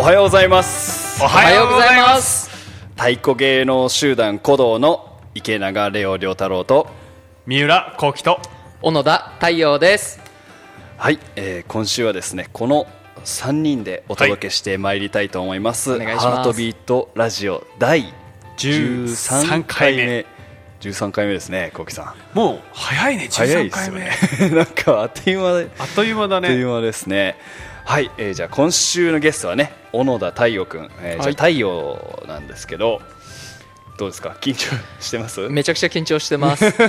[0.00, 1.22] おはようございます。
[1.22, 2.48] おはようございます。
[2.96, 6.88] 太鼓芸能集団鼓動の池永レオ良太郎と
[7.44, 8.40] 三浦幸喜と
[8.80, 10.18] 小野田太陽です。
[10.96, 12.86] はい、えー今週はですねこの
[13.26, 16.26] 3人でお届けしてまいりたいと思います、お願いします。
[16.28, 18.14] ハートビートラジオ第
[18.56, 20.26] 13 13回目。
[20.80, 21.34] 13回目。
[21.34, 22.38] ですね幸喜さん。
[22.38, 24.56] もう早いね13早いですよ回目ね。
[24.56, 26.48] なんかあっという間であっという間だね。
[26.48, 27.36] あっという間ですね。
[27.90, 33.02] はい、えーじゃあ今週のゲストはね小野田太陽くん、えーじゃ太陽なんですけど
[33.98, 34.36] どうですか？
[34.40, 34.68] 緊張
[35.00, 35.48] してます？
[35.48, 36.62] めちゃくちゃ緊張してます。
[36.64, 36.84] なんか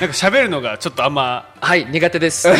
[0.00, 2.48] 喋るのがちょっとあんまはい苦手です。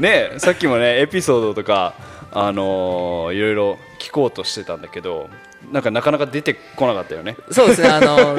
[0.00, 1.92] ねさっきもねエピソードとか
[2.32, 5.28] あのーいろいろ聞こうとしてたんだけど
[5.70, 7.36] なんかなかなか出てこなかったよね。
[7.50, 8.38] そうですねあの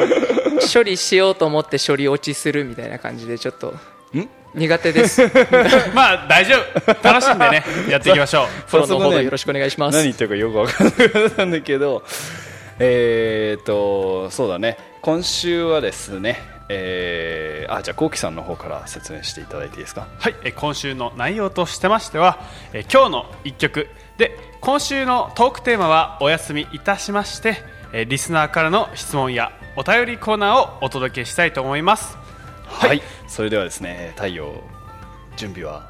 [0.73, 3.75] 処理しようと思って処理落ちするみたいな感じでちょっと。
[4.15, 4.27] ん？
[4.53, 5.21] 苦手です。
[5.93, 6.93] まあ大丈夫。
[7.03, 8.47] 楽しんでね やっていきましょう。
[8.69, 9.95] フォローの方よろしくお願いします。
[9.97, 12.03] 何言ってるかよくわかんなかったんだけど
[12.79, 14.77] えーとそうだね。
[15.01, 20.07] 今週はですねえーあじゃあ幸喜さんの方から説明していただいていいですか？
[20.19, 22.39] はい、えー今週の内容としてましては、
[22.73, 23.87] えー今日の一曲。
[24.17, 27.57] で今週のトークテーマはお休みいたしまして、
[27.91, 32.17] えーリスナーからの質問やお便りコーナーをお届けしたいと思います
[32.73, 34.63] はい、それではですね太陽
[35.37, 35.89] 準備は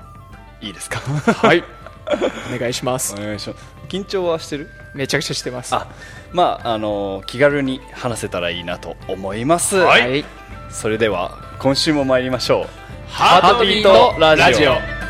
[0.61, 0.99] いいですか？
[0.99, 1.63] はい。
[2.53, 3.13] お願いします。
[3.13, 3.65] お願いします。
[3.87, 4.69] 緊張はしてる？
[4.93, 5.73] めちゃくちゃしてます。
[5.73, 5.87] あ
[6.31, 10.25] まああの気軽に話せたらいいなと思います、はいはい。
[10.69, 12.67] それでは今週も参りましょう。
[13.09, 15.02] ハートビートラジオ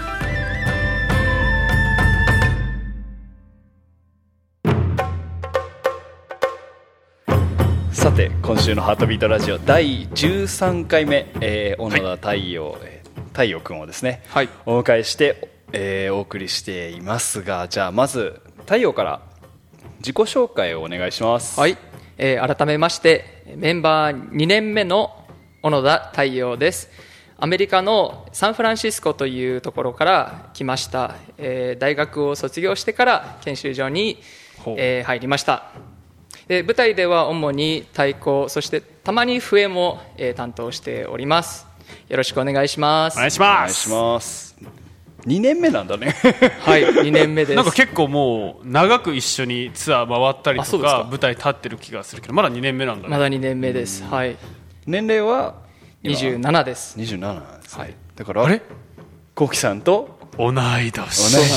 [8.43, 14.49] 今週の「ハートビートラジオ」第13回目、えー小野田太陽、えー太陽くんをですね、はい。
[14.67, 19.21] お迎えして、えーお送りしていますがじゃあまず太陽から
[19.99, 21.59] 自己紹介をお願いします。
[21.59, 21.77] はい、
[22.17, 25.25] えー改めましてメンバー2年目の
[25.61, 26.91] 小野田太陽です。
[27.37, 34.21] アメリカのサンフランシスコというところから来ました、えー大学を卒業してから研修所に
[34.75, 35.71] えー入りました
[36.47, 41.67] で舞台では主に太鼓そしてたまに笛も、えー担当しております。
[42.09, 43.15] よろしくお願いします。
[43.15, 43.89] お願いしお願いします。
[43.89, 44.55] ます
[45.25, 46.15] 2年目なんだね。
[46.59, 47.55] はい2年目です。
[47.55, 51.07] なんか結構もう長く一緒にツアー回ったりとかか。
[51.09, 53.09] 舞台立ってる気がするけどまだ2年目なんだね。
[53.09, 54.03] まだ2年目です。
[54.03, 54.35] はい。
[54.85, 55.55] 年齢は？
[56.01, 56.99] 今27です。
[56.99, 58.61] 27なんですね、はいだからあれ？
[59.35, 60.19] 幸喜さんと？
[60.37, 60.91] 同い同年い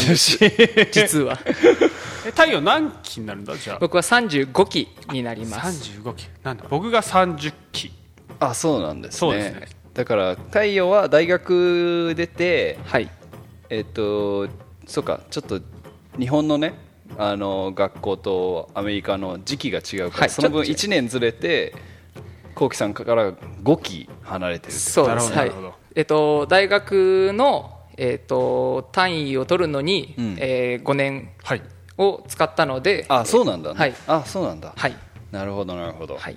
[0.06, 0.38] 年。
[0.92, 1.38] 実は
[2.26, 3.56] え太陽何期になるんだ？
[3.56, 3.78] じゃあ。
[3.78, 5.92] 僕は35期になります。
[6.00, 6.28] 35期。
[6.42, 6.64] なんだ？
[6.68, 7.92] 僕が30期。
[8.40, 9.18] あそうなんですね。
[9.18, 9.68] そうですね。
[9.94, 13.10] だから太陽は大学出てはい。
[13.70, 14.48] えっと
[14.86, 15.60] そうかちょっと
[16.18, 16.74] 日本のね
[17.18, 21.74] あの学校とアメリカの時期が違うから、はいその分ちょっと1年ずれて
[22.54, 24.70] 幸喜さんから5期離れてる。
[24.72, 25.32] ってそうです。
[25.32, 25.52] はい。
[25.94, 30.36] えっと大学のえっと単位を取るのに、うん。
[30.38, 31.30] えー5年。
[31.42, 31.62] はい
[31.98, 33.78] を使ったのであそうなんだ、ね。
[33.78, 33.94] はい。
[34.06, 34.96] あそうなんだ、はい。
[35.32, 36.36] なるほどなるほど、はい。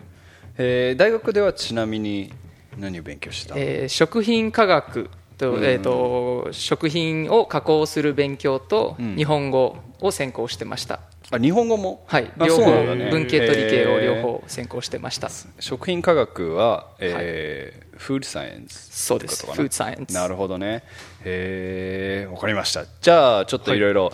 [0.58, 2.34] えー大学ではちなみに
[2.78, 9.16] 何を勉強してた、えー食品科学と,、えー、と食品を加工する勉強とん。
[9.16, 11.00] 日本語を専攻してました、
[11.31, 12.03] あ日本語も？
[12.08, 12.31] はい。
[12.38, 15.30] あ両方ね文系と理系を両方専攻してました。
[15.59, 19.46] 食品科学は、えーフードサイエンスそうです。
[19.46, 20.84] フードサイエンスなるほどね。
[21.26, 22.86] へえわかりました。
[23.02, 24.14] じゃあちょっといろいろ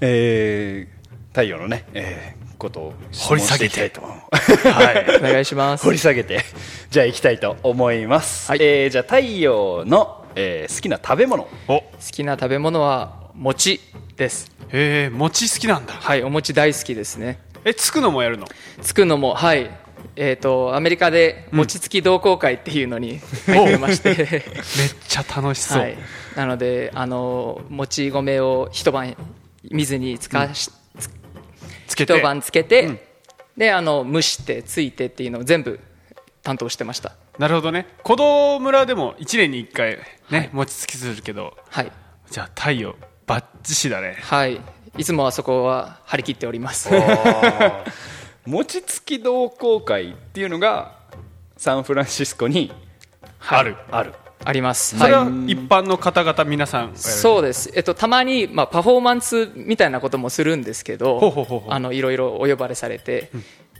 [0.00, 0.94] えー
[1.30, 3.80] 太陽のね、えーことを掘り下げて。
[3.80, 5.18] はい。
[5.18, 5.84] お願いします。
[5.84, 6.40] 掘り下げて。
[6.90, 8.58] じゃあ行きたいと思います、はい。
[8.62, 11.48] えーじゃあ太陽の、えー好きな食べ物。
[11.68, 11.80] お。
[11.80, 13.80] 好きな食べ物は餅
[14.16, 14.50] です。
[14.68, 15.94] へえ餅好きなんだ。
[15.94, 17.40] はいお餅大好きですね。
[17.64, 18.46] えつくのもやるの？
[18.82, 19.70] つくのもはい。
[20.16, 24.42] えー、とアメリカで餅つき同好会っていうのに入ってまして、 めっ
[25.08, 25.96] ちゃ楽しそう、はい、
[26.36, 29.16] なのであのもち米を一晩
[29.70, 30.70] 水につかし、
[31.86, 32.14] つけて。
[32.16, 33.14] 一晩つけて、
[33.56, 35.78] であの蒸してついてっていうのを全部
[36.42, 37.12] 担当してました。
[37.38, 37.86] なるほどね。
[38.02, 39.90] 子供村でも1年に1回
[40.30, 40.50] ね、はい。
[40.52, 41.92] 餅つきするけどはい、
[42.30, 42.96] じゃあ太陽
[43.26, 44.16] バッチシだね。
[44.20, 44.60] はい、
[44.98, 46.90] いつもあそこは張り切っております。
[48.46, 50.98] 餅つき同好会っていうのが
[51.56, 52.72] サンフランシスコに
[53.48, 53.76] ある。
[53.90, 54.12] ある
[54.44, 54.98] あります。
[54.98, 55.52] それははい。
[55.52, 56.92] 一般の方々皆さん。
[56.94, 61.72] そうです、えっと、たまに、まあ、パフォーマンスみたいなこともするんですけどほうほうほうほう。
[61.72, 63.30] あのいろいろお呼ばれされて、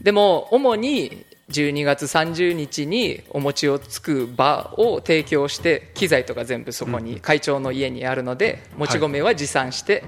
[0.01, 10.03] でも主に12月30日にお餅をつく場を提供して機材とか全部そこに会長の家にあるのでもち米は持参して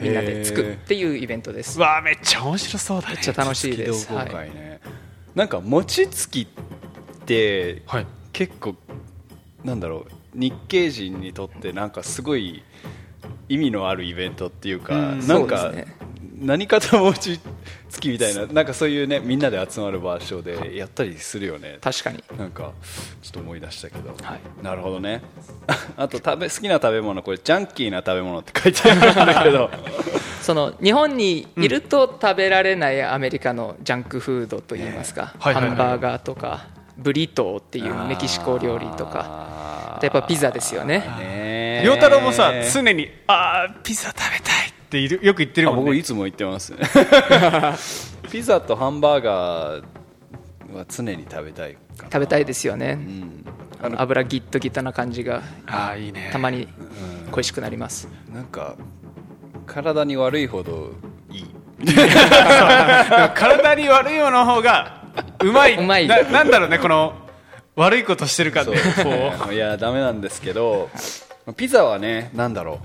[0.00, 1.78] みんなでつくっていうイベントです。
[1.78, 3.14] うわーめっちゃ面白そうだね。
[3.16, 4.08] めっちゃ楽しいです。
[4.08, 4.80] 同好はい会ね、
[5.34, 6.46] なんか餅つきっ
[7.26, 8.06] てはい。
[8.32, 8.76] 結構
[9.64, 12.62] なんだろう日系人にとってなんかすごい
[13.48, 15.72] 意味のあるイベントっていうか、うんなんか、
[16.40, 17.40] 何かと餅
[17.88, 21.78] つきみたいななんかそういうねみんなで集まる場所でやったりするよね。
[21.80, 22.22] 確かに。
[22.36, 22.72] なんか
[23.22, 24.40] ちょっと思い出したけど、はい。
[24.62, 25.22] なるほどね。
[25.96, 29.70] あと食べ好きな食べ物これジャンキーな食べ物って書いてあるんだけど。
[30.42, 36.68] その日本にいると食べられないアメリカのジャンクフードといいますか、ハンバーガーとか
[36.98, 39.48] ブリトーっていうメキシコ料理とか。
[40.02, 41.00] やっぱピザですよね。
[41.18, 45.90] ね亮太郎もさ常にあーピザ食べたいっているよく言ってるあもんね。
[45.90, 46.78] 僕いつも言ってますね。
[48.30, 49.82] ピザとハンバーガー
[50.74, 53.44] は常に食べたい食べたいですよね、うん。
[53.82, 56.30] あの油ギットギタな感じがああいいね。
[56.32, 56.68] たまに
[57.30, 58.76] 恋しくなります、なんか
[59.66, 60.92] 体に悪いほど
[61.30, 61.46] いい。
[63.34, 64.97] 体に悪いものの方が
[65.40, 65.76] うまい。
[65.76, 66.06] うまい。
[66.06, 67.14] ななんだろうねこの
[67.76, 68.72] 悪いことしてるかって。
[69.02, 69.52] こう。
[69.54, 70.90] いやダメなんですけど
[71.56, 72.80] ピザはねなんだろ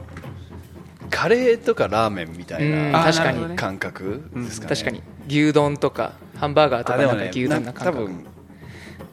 [1.02, 1.10] う。
[1.10, 2.92] カレーとかラーメンみたいうん。
[2.92, 4.76] な確かに感覚ですかね。
[4.76, 5.04] 確かに。
[5.28, 8.26] 牛丼とかハンバーガーとかなんか牛丼な感覚、多分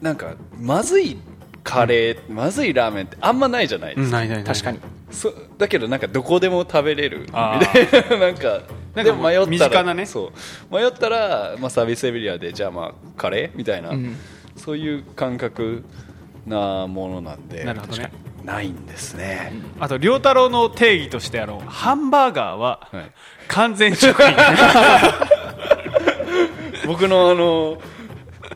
[0.01, 1.17] なんかまずい
[1.63, 4.79] カレー、まずいラーメンってあんまないじゃないですか、ないないない確かに。
[5.11, 7.19] そだけどなんかどこでも食べれる。
[7.21, 8.61] みあたいななんか
[8.95, 10.05] なんかでも迷ったら身近なね。
[10.05, 10.31] そ
[10.71, 10.75] う。
[10.75, 13.57] 迷ったら、まあ、サービスエリアでじゃあまあカレー？
[13.57, 14.15] みたいな、ん。
[14.55, 15.83] そういう感覚
[16.47, 18.11] なものなんでなるほどね。
[18.43, 23.11] ないんですね、あと亮太郎の定義としてあのハンバーガーははい。
[23.47, 24.33] 完全食品。
[26.87, 27.77] 僕のあの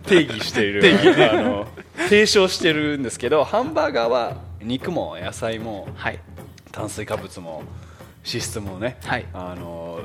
[0.05, 0.83] 定義している。
[1.31, 1.67] あの
[2.09, 6.19] 提唱してるんですけどハンバーガーは肉も野菜もはい。
[6.71, 7.63] 炭水化物も
[8.25, 9.25] 脂質もね、はい。
[9.33, 9.99] あの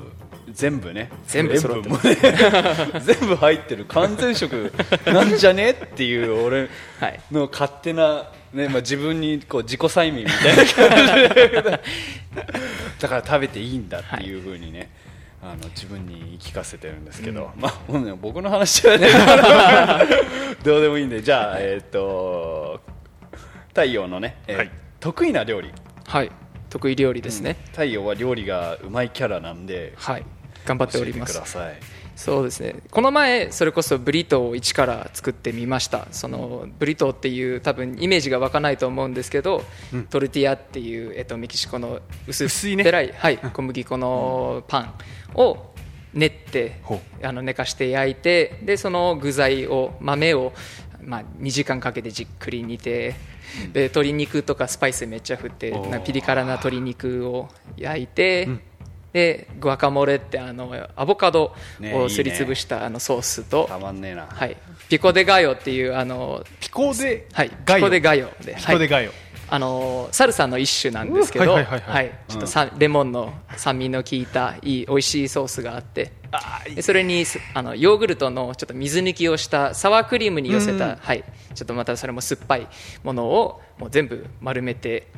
[0.52, 2.14] 全部ね全部揃って
[3.00, 4.72] 全部入ってる完全食
[5.06, 6.68] なんじゃねっていう俺
[7.00, 7.20] はい。
[7.32, 10.64] の勝手な、ねまあ、自分にこう自己催眠みたいな
[11.06, 11.80] 感じで。
[13.00, 14.90] だから食べていいんだっていうふうにね、
[15.42, 19.08] あの自分に言い聞かせてるんですけど、まあほんね僕の話はね
[20.62, 22.80] どうでもいいんでじゃあえっ、と
[23.68, 24.70] 太陽のね、えーはい。
[25.00, 25.70] 得意な料理。
[26.06, 26.30] はい。
[26.68, 30.24] 得意料理ですね、太陽は料理がうまいキャラなんではい。
[30.64, 31.32] 頑張っております。
[31.32, 31.78] ください
[32.20, 32.76] そうですね。
[32.90, 36.06] この前それこそブリトーを一から作ってみました。
[36.10, 39.64] そのブリトーっていう多分イメージが湧かないと思うんですけど、
[40.10, 44.94] トルティアっていう、えっと、メキシコの薄薄いねっぺらい、はい、小麦粉のパン
[45.34, 45.72] を
[46.12, 50.52] 練ってほあの寝かして焼いてでその具材を豆を、
[51.02, 53.14] まあ、2時間かけてじっくり煮て
[53.72, 55.72] で鶏肉とかスパイスめっちゃ振って
[56.04, 58.46] ピリ辛な鶏肉を焼いて、
[59.12, 61.54] でグアカモレってあのアボカド
[61.94, 64.56] をすりつぶしたあのソースと、たまんねえな、はい、
[64.88, 67.80] ピコデガヨっていうあの、ピコではい、ガヨ？
[67.80, 69.10] ピコデガヨで、はい、ピコでガヨ。
[69.52, 72.04] あのサルサの一種なんですけど、はいはいはいはい。
[72.06, 72.18] はい。
[72.28, 76.12] ちょっとさ、レモンの酸味の効いたいい美味しいソースがあって
[76.82, 81.24] それにすあのヨーグルトのちょっと水抜きをしたサワークリームに寄せた、はい、
[81.56, 82.68] ちょっとまたそれも酸っぱい
[83.02, 85.08] ものをもう全部丸めて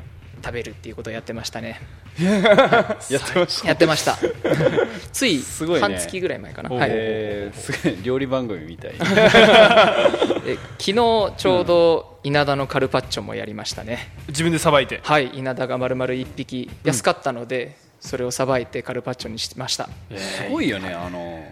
[0.42, 1.80] 食べるっていうことをやってましたね。
[2.18, 3.68] やってました。
[3.68, 4.18] やってました。
[5.12, 5.80] ついすごいね。
[5.80, 8.92] 半月ぐらい前かな、はい、えーすごい料理番組みたい。
[8.98, 10.94] で昨日
[11.36, 15.00] ちょうど稲田のカルパッチョもやりましたね、自分でさばいて。
[15.02, 16.70] はい稲田が丸々1匹。
[16.84, 19.88] 安かったので、それをさばいてカルパッチョにしました。
[20.16, 21.44] すごいよねあの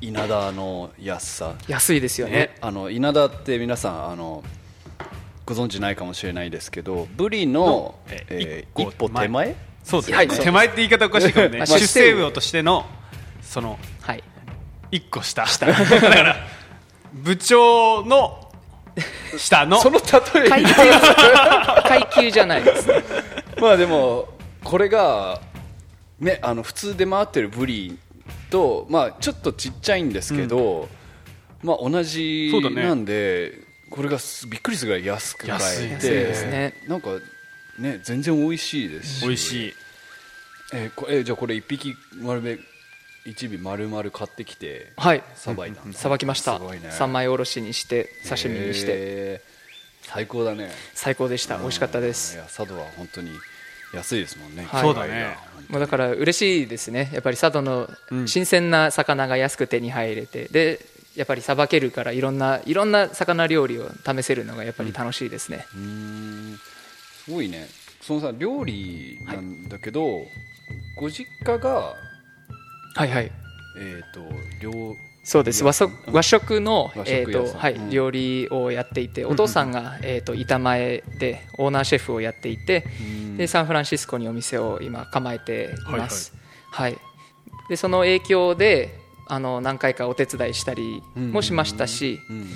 [0.00, 1.54] 稲田の安さ。
[1.68, 2.32] 安いですよね。
[2.32, 4.42] ねあの稲田って皆さんあの
[5.46, 9.56] ご存知ないかもしれないですけどブリの、ええー一歩手前？
[9.82, 11.58] そうですね、はい手前って言い方おかしいかもね。
[11.58, 12.86] まあ出世魚としての
[13.42, 14.24] そのはい。
[14.90, 15.44] 一個下。
[15.44, 16.36] だから
[17.12, 18.50] 部長の
[19.36, 19.78] 下の。
[19.80, 23.02] その例え階級階級じゃないですね。
[23.60, 24.28] まあでも
[24.62, 25.42] これが、
[26.20, 27.98] ね、あの普通で回ってるブリ
[28.50, 30.88] と、まあ、ちょっとちっちゃいんですけど、
[31.62, 32.82] まあ、同じそうだね。
[32.82, 33.63] なんで、
[33.94, 35.92] これがすびっくりするぐらい安く買えて。
[35.92, 36.74] 安いですね。
[36.88, 37.10] なんか、
[37.78, 39.26] ね、全然美味しいですし。
[39.26, 39.74] 美味しい。
[40.72, 42.58] えーこえーじゃあこれ一匹丸め
[43.24, 45.22] 一尾丸々買ってきてはい。
[45.36, 46.90] さばいたんださばきました、すごいね。
[46.90, 49.42] 三枚おろしにして刺身にして。
[50.02, 50.72] 最高だね。
[50.94, 51.58] 最高でした。
[51.58, 53.30] 美味しかったでいすや佐渡は本当に
[53.94, 54.82] 安いですもんね、はい。
[54.82, 55.36] そうだね。
[55.68, 57.10] もうだから嬉しいですね。
[57.12, 57.88] やっぱり佐渡の
[58.26, 60.48] 新鮮な魚が安く手に入れて。
[60.48, 60.80] で
[61.16, 65.80] やっぱりさばけるからいろんないろんな魚料理を試せるのがやっぱり楽しいですね、うー
[66.54, 66.58] ん。
[67.24, 67.68] すごいね。
[68.00, 70.26] そのさ料理なんだけど、
[70.96, 71.94] ご実家が
[72.96, 73.32] はいはい。
[73.78, 74.20] えっ、と
[74.60, 75.64] 両そうです。
[75.64, 82.84] 和食和食のえとはいうん料理をやっていてお父さんがえーと板前でオーナーシェフをやっていて
[83.38, 86.34] でサンフランシスコにお店を今構えています。
[86.70, 86.98] はい。
[87.70, 92.20] でその影響であの何回かお手伝いしたりもしましたし。
[92.30, 92.46] うん。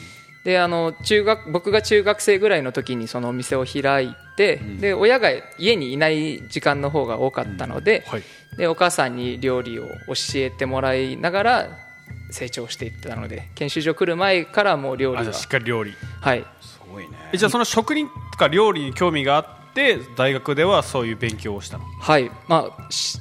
[0.45, 8.23] であの中学僕が中学生ぐらいの時にそのお店を開いて、で親が家にいない時間の方が多かったので,、はい。
[8.57, 11.69] でお母さんに料理を教えてもらいながら
[12.31, 15.21] 成長していったので研修所来る前からもう料理は。
[15.23, 15.93] あじゃあしっかり料理。
[16.21, 16.47] はい。
[16.63, 17.11] すごいね。
[17.33, 21.85] えじゃあその職人とか料理に興味があって大学ではそういう勉強をしたの？
[22.01, 22.31] はい。
[22.47, 23.19] まあし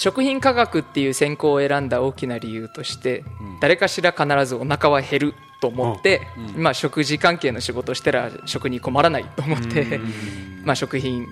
[0.00, 3.22] 食品科学っていう専攻を選んだ大きな理由として、
[3.60, 6.22] 誰かしら必ずお腹は減ると思って、
[6.56, 10.00] まあ、食事関係の仕事をしたら食に困らないと思って、
[10.64, 11.26] まあ、食品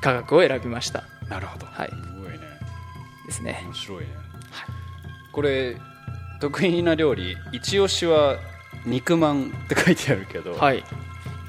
[0.00, 1.04] 科学を選びました。
[1.28, 1.66] なるほど。
[1.66, 1.90] はい。
[1.90, 2.38] すごいね。
[3.26, 3.60] ですね。
[3.66, 4.06] 面白いね、
[5.30, 5.76] これ
[6.40, 8.38] 得意な料理一押しは
[8.86, 10.82] 肉まんって書いてあるけど、はい。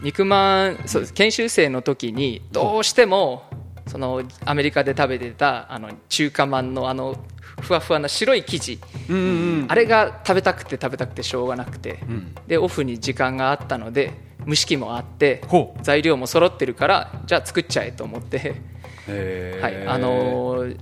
[0.01, 1.13] 肉まんそうです。
[1.13, 3.43] 研修生の時にどうしても
[3.87, 7.17] そのアメリカで食べてたあの中華まんのあの
[7.61, 8.79] ふわふわな白い生地。
[9.09, 9.19] うんう
[9.63, 12.35] んあれが食べたくて食べたくてしょうがなくて、ん。
[12.47, 14.13] でオフに時間があったので
[14.47, 15.41] 蒸し器もあって
[15.81, 18.55] 材料も揃ってるからじゃあ作っちゃえと思って、
[19.61, 19.87] はい。
[19.87, 20.77] あのー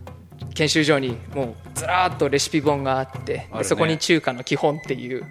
[0.54, 3.50] 研修所にもうずらーっとレシピ本があってね。
[3.58, 5.26] でそこに中華の基本っていう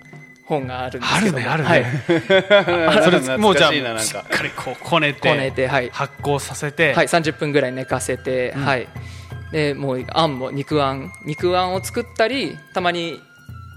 [0.46, 1.38] 本があるんですけど。
[1.38, 1.84] もあるねあはい。
[2.98, 4.02] あ それもうじゃあしいななんか。
[4.02, 5.90] しっかりこうこねてこねてはい。
[5.92, 8.88] 発酵させて、はい、30分ぐらい寝かせて、はい、
[9.52, 11.12] でもうあんも肉あん。
[11.24, 13.20] 肉あんを作ったりたまに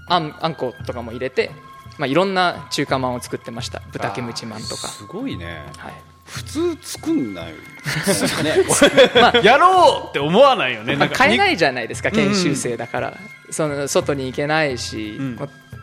[0.08, 1.50] あんあんことかも入れて、
[1.98, 3.82] まあ、いろんな中華まんを作ってました。
[3.92, 5.62] 豚キムチまんとか、すごいね。
[5.76, 5.92] はい、
[6.24, 7.46] 普通作んない。
[7.46, 7.54] ね。
[9.44, 10.96] やろうって思わないよね。
[10.96, 13.14] まあ、買えないじゃないですか研修生だから、
[13.50, 15.36] その外に行けないし、ん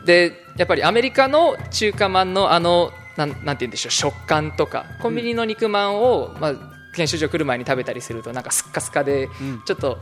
[0.06, 6.54] でやっぱりアメリカの中華まんのあのなんなんて言うんでしょう食感とかコンビニの肉まんを、まあ、
[6.94, 9.28] 研修所来る前に食べたりするとなんかスッカスカで、
[9.66, 9.98] ちょっと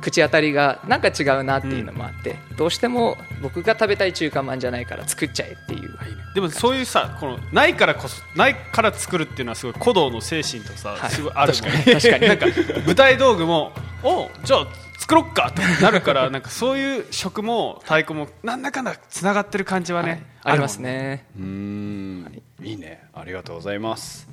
[0.00, 5.98] 口当たりがなんか違うなっていうのもあって、どうしても僕が食べたい中華まんじゃないから作っちゃえっていう、
[6.34, 11.10] でもそういうさこのないからこそないから作るっていうのはすごい古道の精神とさ、はい。
[11.10, 11.84] すごいあるもんね。
[11.94, 12.28] 確かに。
[12.28, 12.46] なんか
[12.86, 14.66] 舞台道具もおじゃあ
[15.02, 21.26] 作ろっかってなるからなんかそういう食も太鼓もなんだかんだつながってる感じはね、ありますね。
[21.36, 22.74] うーんい。
[22.74, 23.02] いね。
[23.12, 24.28] ありがとうございます。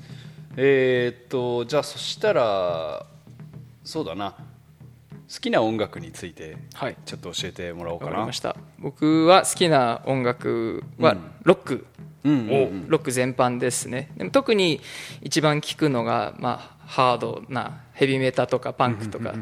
[0.57, 3.03] えーっとじゃあそしたら
[3.83, 4.35] そうだな。
[5.31, 6.97] 好きな音楽についてはい。
[7.03, 8.11] ちょっと教えてもらおうかな。
[8.11, 8.55] わかりました。
[8.77, 11.31] 僕は好きな音楽はうん。
[11.45, 11.87] ロック、
[12.23, 14.11] うんロック全般ですね。
[14.17, 14.81] でも特に
[15.23, 19.33] 一番聴くのが、まあ、ハードなヘビメタとかパンクとか、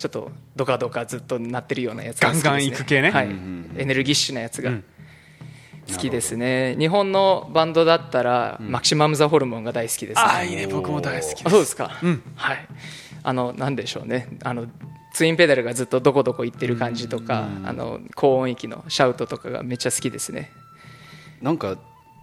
[0.00, 3.10] ちょっとドカドカずっとなってるようなやつが好きです、ね、ガンガンいく系ね。
[3.10, 3.26] はい。
[3.26, 4.84] うんエネルギッシュなやつがうん。
[5.92, 10.22] 好きですね、日本のバンドだったら、マキシマム・ザ・ホルモンが大好きですね。
[10.22, 10.66] ああいいね。
[10.68, 12.22] 僕も大好きあそうですか、うん。
[12.34, 12.66] はい。
[13.22, 14.28] あのなんでしょうね。
[14.42, 14.66] あの
[15.12, 20.50] ツインペダルがずっとどこどこ行ってる感じとか、あの高音域のシャウトとかがめっちゃ好きですね。
[21.42, 21.76] なんか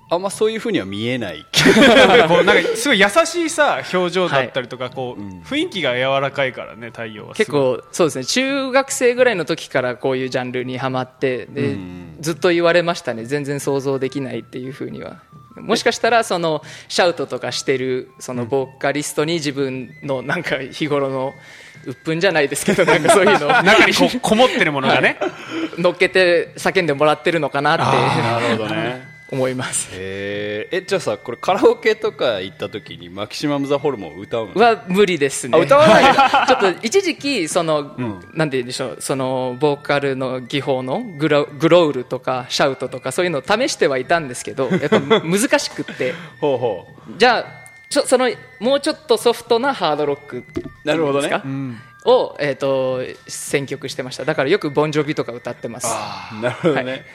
[0.10, 1.46] あんまそういうふうには見えない。
[2.28, 5.42] こうなんかすごい優しいさ表情だったりとか、こううん。
[5.42, 8.26] 雰囲気が柔らかいからね太陽はす結構そうですね。
[8.26, 12.18] 中学生ぐらいの時からこういうジャンルにはまってで、うん。
[12.22, 13.26] ずっと言われましたね。
[13.26, 15.18] 全然想像できないっていうふうには。
[15.58, 21.34] もしかしたらそのシャウトとかしてるそのボーカリストに自分のなんか日頃の
[21.86, 23.48] 鬱憤じゃないですけどなんかそういうの。
[23.48, 25.20] を 中にここもってるものがね、
[25.78, 27.84] 乗っけて叫んでもらってるのかなって。
[27.84, 29.90] なるほどね思います。
[29.94, 30.78] へー。
[30.78, 34.62] えじゃあさこれカラオケとか行った時にマキシマム・ザ・ホルモン歌うの？
[34.62, 35.58] は無理ですね。
[35.58, 36.04] あ歌わない
[36.48, 37.96] ちょっと一時期その、
[38.34, 38.50] なん。
[38.50, 46.14] て言うんでしょうそのボーカルの技法のグログロールとかシャウトとかそういうのを試してはいたんですけどやっぱ難しくって。
[46.40, 48.30] ほうほじゃあちょその
[48.60, 50.44] もうちょっとソフトなハードロック
[50.86, 51.30] なるほどね。
[51.30, 51.46] ですか
[52.06, 54.24] を、えー、と選曲してました。
[54.24, 55.88] だからよくボンジョビとか歌ってます。
[55.88, 57.06] うなるほどね、はい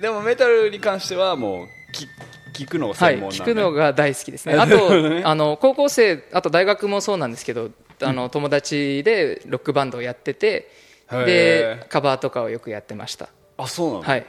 [0.00, 2.08] でもメタルに関してはもうき
[2.52, 4.54] 聞くのがはい、聞くのが大好きですね。
[4.58, 4.90] あと、
[5.24, 7.70] あの高校生、あと大学もそうなんですけど、
[8.02, 10.70] あの友達でロックバンドをやってて、
[11.10, 13.28] でカバーとかをよくやってました。
[13.56, 14.26] あそうなの、はい、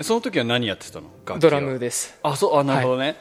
[0.00, 1.06] その時は何やってたの？
[1.38, 2.18] ドラムです。
[2.22, 3.16] あそうあなるほどね、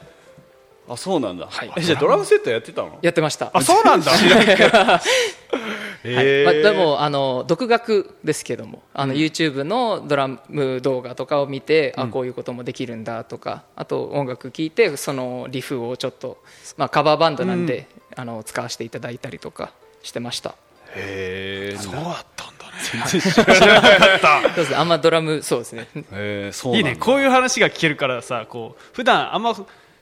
[0.89, 1.71] あそうなんだ、はい。
[1.77, 2.97] えじゃあドラムセットやってたの？
[3.01, 3.51] やってました。
[3.53, 4.11] あそうなんだ
[6.03, 6.43] はい。
[6.45, 16.37] まあ、でもあの独学ですけどもあの、YouTube のドラム動画とかを見て、あこういうこともできるんだとかあと音楽聴いてそのリフをちょっと、
[16.77, 19.71] まあ、カバーバンドなんで、あの使わせていただいたりとか
[20.03, 20.55] してました。
[20.95, 23.21] へえそうだったんだね。
[23.21, 24.75] 然知らない そうですね。
[24.75, 25.87] あんまドラムそうですね。
[26.11, 26.95] えー、そういいね。
[26.99, 29.55] こういう話が聞けるからさこう普段あんま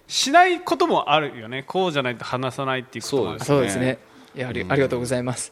[0.08, 1.64] しないこともあるよね。
[1.64, 4.00] こうじゃないと話さないっていうこともそうですね
[4.36, 5.52] いやありありがとうございます。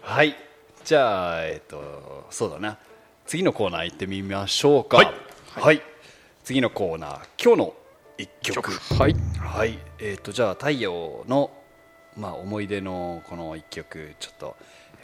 [0.00, 0.34] はい。
[0.84, 2.78] じゃあえっ、とそうだな。
[3.26, 4.96] 次のコーナー行ってみましょうか。
[4.96, 5.12] はい、
[5.54, 5.82] はい。
[6.42, 7.74] 次のコーナー今日の
[8.18, 8.72] 一曲。
[8.72, 9.14] はい。
[9.38, 9.78] はい。
[9.98, 11.50] えっ、とじゃあ太陽の
[12.16, 14.56] まあ思い出のこの一曲ちょっと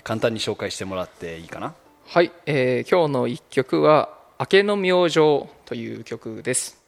[0.02, 1.74] 簡単に紹介してもらっていいかな？
[2.06, 4.08] はい、えー今日の一曲は
[4.40, 6.80] 「明けの明星」という曲です。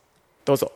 [0.45, 0.73] どうぞ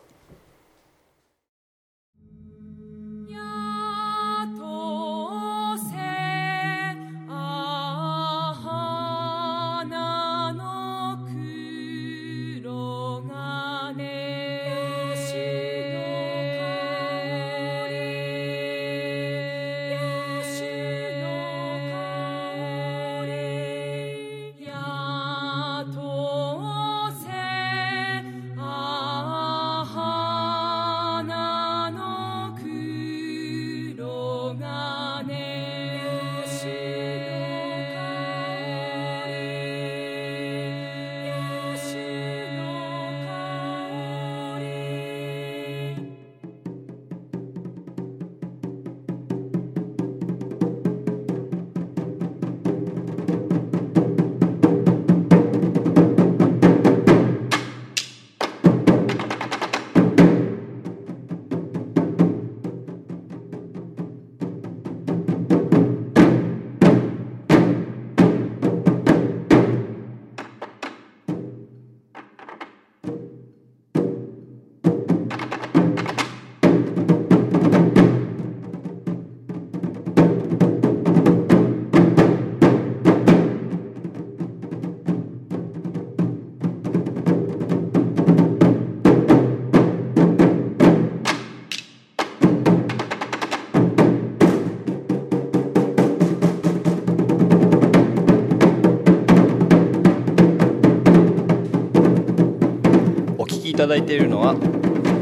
[103.82, 104.54] ただいているのは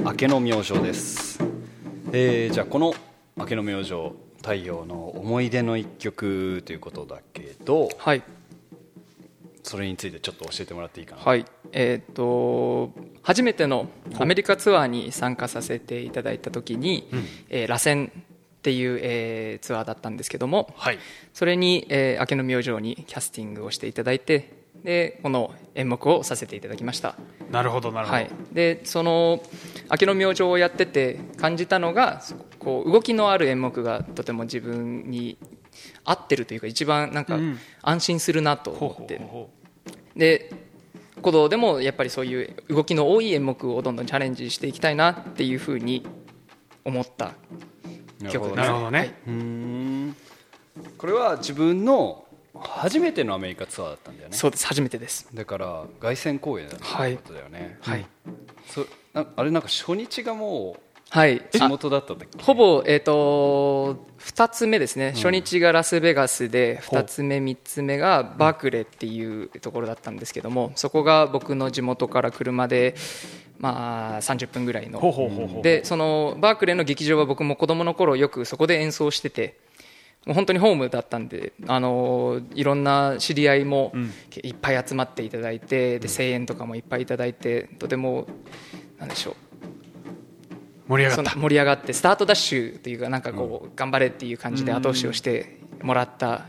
[0.05, 1.43] 明けの明星です、
[2.13, 2.93] えーじゃあこの
[3.35, 8.23] 明けの明星太陽の思い出の一曲ということだけどはい。
[9.63, 11.47] それについてちょっと教えてもらっていいかな、はい。
[11.73, 12.93] えーっと
[13.23, 17.09] 初めてのアメリカツアーに参加させていただいた時に、
[17.49, 18.13] えー螺旋っ
[18.61, 20.99] ていう、えーツアーだったんですけども、はい。
[21.33, 27.17] それに、えー明けの明星にキャスティングをしていただいてでこの演目をさせていただきました、
[27.51, 29.43] なるほどなるほど、はい、でその
[29.91, 32.23] 明けの明星をやってて感じたのが
[32.59, 35.39] こう動きのある演目がとても自分に
[36.05, 39.51] 合ってるというか一番なんかうん安心するなと思って、ほうほうほ
[40.17, 40.53] で
[41.17, 46.07] 鼓動でもやっぱりそういう動きの多い演目をどんどんチャレンジしていきたいなっていうふうに
[46.85, 47.35] 思った
[48.31, 48.53] 曲です。
[48.53, 49.09] うなるほどね、はい。
[49.09, 50.17] うーん。
[50.97, 52.25] これは自分の
[52.59, 54.37] 初めてのアメリカツアーだったんだよね。
[54.37, 55.29] そうです初めてです。
[55.33, 56.93] だから凱旋公演だったこ
[57.29, 58.07] とだよね、はい、
[58.67, 72.95] そなあれなんか初日がもうはい、地あ元だったほぼ、えー、と2つ目ですね、初日がラスベガスで2つ目3つ目がバークレーっていうところだったんですけどもそこが僕の地元から車で、
[73.59, 75.01] まあ、30分ぐらいの。
[75.63, 79.59] でそのバークレーの劇場は僕も子供の頃よくそこで演奏してて
[80.27, 83.93] 本当にホームだったんで、あのいろんな知り合いも
[84.43, 88.27] いっぱい集まっていただいてで声援とかもいっぱいいただいてとても
[88.99, 89.35] なんでしょう。
[90.89, 91.39] 盛り上がった。
[91.39, 96.47] 盛り上がってスタートダッシュというかなんかこう、頑張れっていう感じで後押しをしてもらった、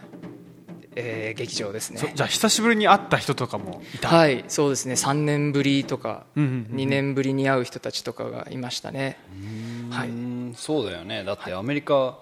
[0.96, 2.00] えー劇場ですね。
[2.00, 4.96] そじゃあ久しぶりに会った人とかもいた、はいそうですね。
[4.96, 9.18] 3年ぶりとか、うんうんうん2年ぶりに会う人たちとかがいましたね。
[9.92, 11.24] はういんそうだよね。
[11.24, 12.20] だってアメリカ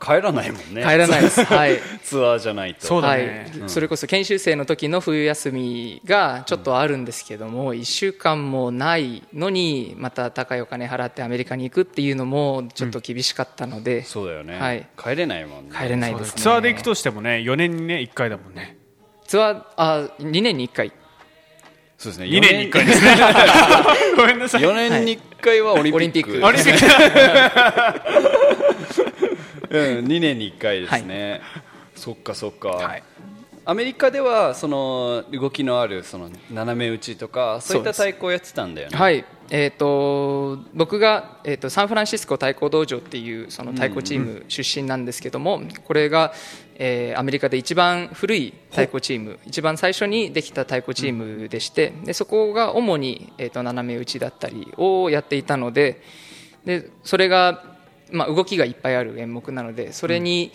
[0.00, 0.82] 帰らないもんね。
[0.82, 1.44] 帰らないです。
[1.44, 1.78] はい。
[2.02, 2.86] ツアーじゃないと。
[2.86, 14.86] そうだはねい、それこそ研修生の時の冬休みがちょっとあるんですけども、1週間もないのにまた高いお金払ってアメリカに行くっていうのもちょっと厳しかったので、そうだよね、はい。
[14.96, 15.74] 帰れないもんね。
[15.76, 16.42] 帰れないですね。
[16.42, 18.78] ツアーで行くとしてもね4年にね1回だもんね。
[19.26, 20.92] ツアーあ2年に1回。
[21.98, 22.26] そうですね。
[22.26, 23.16] 2年に1回ですね。
[24.16, 24.62] ごめんなさい。
[24.62, 25.98] 4年に1回はオリンピック。
[25.98, 26.46] オリンピック。
[26.46, 26.74] オリンピッ
[29.20, 29.27] ク
[29.98, 31.40] うん、2年に1回ですね、
[31.94, 33.02] そっかそっか、はい。
[33.68, 38.96] アメリカではその動きのあるその斜め打ちとかそういった太鼓をやってたんだよね。
[38.96, 46.32] はい、えー、と僕が、えー、とサンフランシスコ太鼓道場っていうその太鼓チーム出身なんですけども、これが、
[46.76, 56.00] えーアメリカで一番古い太鼓チーム一番最初にできた太鼓チームでして、でそこが主に、えー、と斜め打ちだったりをやっていたので
[56.64, 57.77] でそれが、
[58.10, 60.52] まあ、動きがいっぱいある演目なのでそれに、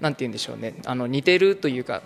[0.00, 0.74] なんて言うんでしょうね。
[0.86, 2.02] あの似てるというか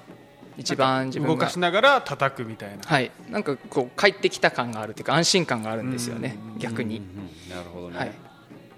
[0.57, 1.35] 一番自分が。
[1.35, 2.83] 動かしながら叩くみたいな。
[2.85, 8.13] はい、なんかこう帰ってきた感があるというか安心感があるんですよね、逆に、うんなるほどね、はい。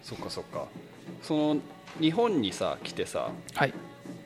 [0.02, 0.66] そっかそっか。
[1.22, 1.60] その
[2.00, 3.72] 日本にさ来てさはい、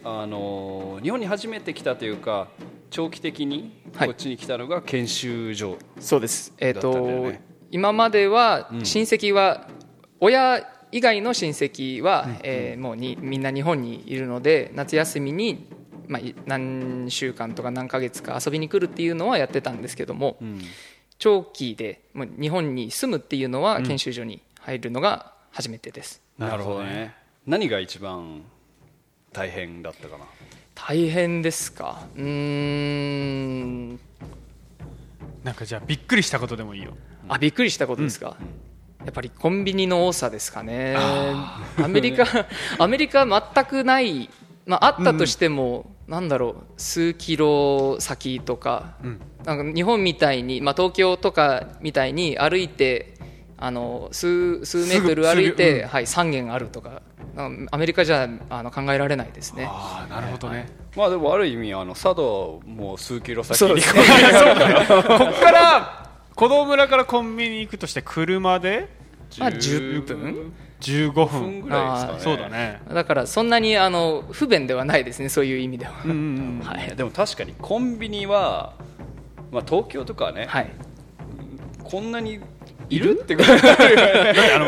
[0.04, 2.48] あのー日本に初めて来たというか
[2.90, 4.08] 長期的にはい。
[4.08, 7.42] こっちに来たのが研修所、そうです、えったんだよとね。
[7.70, 8.84] 今まではうん。
[8.84, 9.68] 親戚は、
[10.18, 15.66] 親以外の親戚は、えーもうにみんな日本にいるので夏休みに、
[16.06, 20.60] まあ、い何週間とか何ヶ月か遊びに来るっていうのはやってたんですけども、うん。
[21.18, 27.14] 長期でもう日本に住むっていうのは研修所に入るのが初めてです、なるほどね。
[27.46, 28.42] 何が一番
[29.30, 30.24] 大変だったかな？
[30.74, 32.06] 大変ですか？
[32.16, 34.00] うーん。
[35.44, 36.96] なんかじゃあびっくりしたことでもいいよ。
[37.28, 38.38] あびっくりしたことですか、
[39.04, 40.94] やっぱりコンビニの多さですかね。
[40.96, 42.24] アメリカ
[42.78, 44.28] アメリカ全くない、
[44.66, 48.94] まあ、あったとしても、なんだろう数キロ先とか,、
[49.44, 53.14] なんか日本みたいに、まあ、東京とかみたいに歩いて
[53.56, 55.88] あの数数メートル歩いて、うん。
[55.88, 57.02] はい、3軒あるとか
[57.36, 59.66] あアメリカじゃあの考えられないですね。
[59.68, 64.02] ああなるほどね、まあでもある意味あの佐渡も数キロ先にそうですね。
[64.88, 65.99] こっから
[66.40, 68.88] 子供村からコンビニ行くとして車で
[69.38, 71.40] まあ10分？15 5分。
[71.42, 72.20] 分ぐらいですかね。
[72.20, 72.80] そうだね。
[72.88, 76.86] だからそんなにあの不便ではないですねそういう意味では、うんうんうんはい。
[76.86, 78.72] いやでも確かにコンビニは、
[79.52, 80.70] まあ、東京とかはね、はい。
[81.84, 82.40] こんなに
[82.90, 83.20] いる？
[83.20, 83.60] ってぐらい
[84.52, 84.66] あの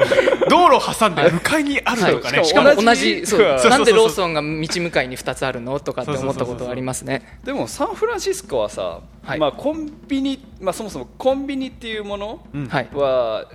[0.48, 3.16] 道路挟んで向かいにあるとかね、はい、しかも同同じ。
[3.16, 5.78] じそうなんでローソンが道向かいに2つあるの？
[5.80, 7.38] とかって思ったことはありますね。
[7.44, 9.38] でもサンフランシスコはさ、はい。
[9.38, 12.66] まあ、コンビニ、まあ、そもそもコンビニっていうものうん。
[12.68, 12.88] はい。
[12.92, 13.50] は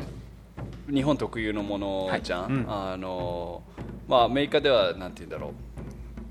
[0.89, 2.65] 日本特有のものじゃん、はいうん。
[2.67, 3.63] あの
[4.07, 5.53] まあ、アメリカではなんて言うんだろう。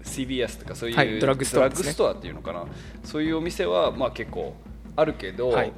[0.06, 1.18] CVS とかそういう、はい。
[1.18, 1.92] ドラッグストアですね。
[1.94, 2.64] ドラッグストアっていうのかな。
[3.02, 4.54] そういうお店はまあ結構
[4.94, 5.72] あるけど、はい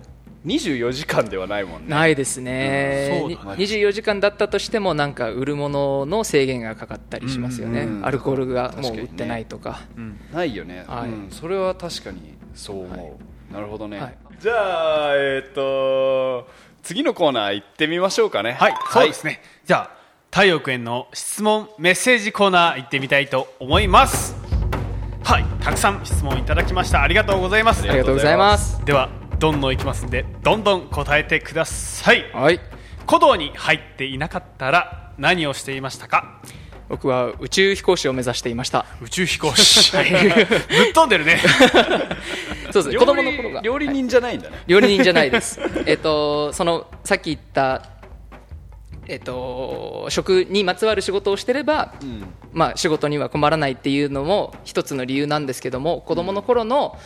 [0.46, 1.88] 24時間ではないもんね。
[1.88, 3.37] ないですね、うん。
[3.37, 8.07] そうだに24時間だったとしてもなんか売るものの制限がかかったりしますよね、うん。
[8.07, 9.81] アルコールがもう売ってないとか。
[9.96, 10.20] うん。
[10.33, 11.09] ないよね、はい。
[11.09, 13.12] うん、それは確かにそう思う、はい。
[13.53, 14.18] なるほどね、はい。
[14.40, 16.48] じゃあえっ、と
[16.83, 18.53] 次のコーナー行ってみましょうかね。
[18.53, 19.42] はい、そうですね。
[19.66, 19.98] じゃあ、
[20.31, 24.37] 太陽くんへの質問メッセージコーナー行ってみたいと思います。
[25.24, 27.03] はい、たくさん質問いただきました。
[27.03, 27.83] ありがとうございます。
[27.83, 28.83] ありがとうございます。
[28.85, 32.31] では、どんどんいきますんで、どんどん答えてください。
[32.33, 32.61] はい
[33.07, 36.42] 古道に入っていなかったら何をしていましたか？
[36.90, 39.92] 僕は宇宙飛行士を目指していました宇宙飛行士。
[39.96, 41.38] ぶっ飛んでるね。
[42.72, 45.59] そうです料理子供の頃が料理人じゃないんだね、料理人じゃないです。
[45.87, 47.83] えっと、その、さっき言った、
[49.07, 56.98] えっと、食にまつわる仕事をしてれば、うんまあ、仕事には困らないっていうのも一つの理由なんですけども子供の頃の、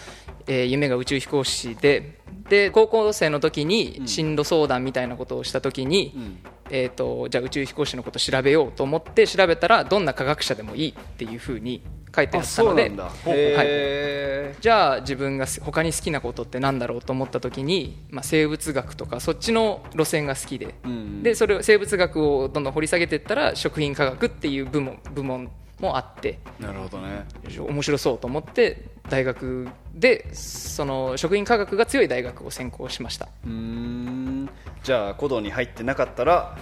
[0.48, 2.18] えー夢が宇宙飛行士で
[2.52, 6.38] で高校生の時に進路相談みたいなことをした時に、うん。
[6.70, 11.82] えー、とじゃあ宇宙飛行士のこと調べようと思って調べたらどんな科学者でもいいっていうふうに
[12.14, 13.10] 書いてああったのでそうなんだ。
[13.26, 21.22] へじゃあ自分が他に好きなことってなんだろうと思った時に、まあ、生物学とかそっちの路線が好きで、うん。
[21.22, 25.50] でそれを生物学をどんどん掘り下げていったら食品科学っていう部門部門
[25.82, 26.38] もあって。
[26.60, 27.26] えなるほどね。
[27.58, 33.28] 面白そうと思って大学でその食品科学が強い大学を専攻しました。
[33.44, 34.48] うーん。
[34.82, 36.56] じゃあ古道に入ってなかったら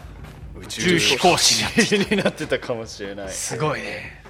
[0.57, 3.29] 宇宇宙飛行士にになってたかもしれない。
[3.29, 4.23] すごいね。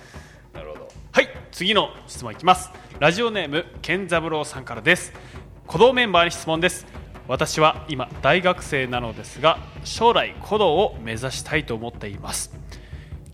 [0.52, 0.88] なるほど。
[1.12, 2.70] はい次の質問いきます。
[2.98, 5.12] ラジオネーム健三郎さんからです。
[5.66, 7.00] 鼓動メンバーに質問です。
[7.30, 12.52] 私は今大学生なのですが将来鼓動を目指したいと思っています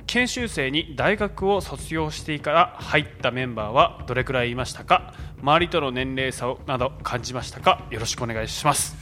[0.07, 5.14] 研修生に大学を卒業してから入ったメンバーはどれくらいいましたか？
[5.42, 7.87] 周りとの年齢差をなど感じましたか？
[7.90, 8.97] よろしくお願いします。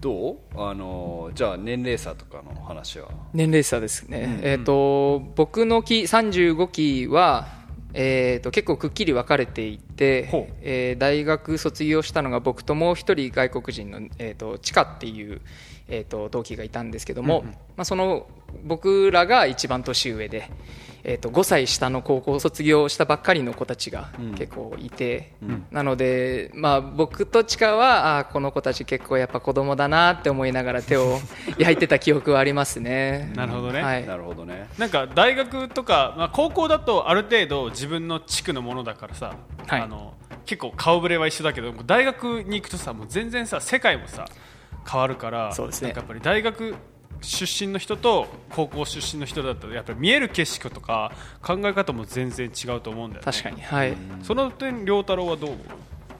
[0.00, 0.36] どう？
[0.54, 3.08] あのじゃあ年齢差とかの話は？
[3.32, 7.56] 年齢差ですね、えっ、と僕の期35期は
[7.98, 10.28] えー、と結構くっきり分かれていて
[10.60, 15.40] えー大学卒業したのが僕ともう一人外国人の、えー、とチカっていう、
[15.88, 18.26] えー、と同期がいたんですけども、まあ、その
[18.64, 20.50] 僕らが一番年上で、
[21.08, 25.34] えー、と5歳下の高校を卒業したばっかりの子たちが結構いて、
[25.70, 31.20] なので、まあ、僕とチカはあーこの子たち結構やっぱ子供だなって思いながら手を
[31.58, 33.30] 焼いてた記憶はありますね。
[33.36, 33.82] なるほどね。
[33.82, 34.06] はい。
[34.06, 34.68] なるほどね。
[34.78, 39.80] なんか大学とか、まあ、高校だとある程度自分の地区のものだからさ、はい。
[39.80, 40.14] あの
[40.44, 44.26] 結構顔ぶれは一緒だけど大学に行くとさもう全然さ世界もさ
[44.88, 45.88] 変わるからそうですね。
[45.88, 46.74] なんかやっぱり大学
[47.20, 53.32] 出身の人と高校出身の人だったらやっぱり見える景色とか考え方も全然違うと思うんだよね。
[53.32, 55.56] 確かに、はい、その点良太郎はどう？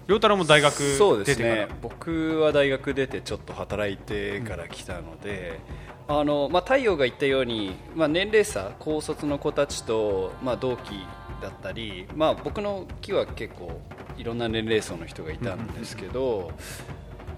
[0.07, 1.67] 良太郎も大学そうですね。
[1.83, 5.59] 僕は大学出てちょっと働いてから来たので、
[6.07, 10.93] あのまあ、太陽が言ったように、まあ、年齢差高卒の子たちと、まあ、同期
[11.43, 13.81] だったり、まあ、僕の期は結構
[14.17, 16.53] いろんな年齢層の人がいたんですけど、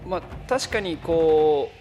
[0.05, 1.78] まあ、確かにこう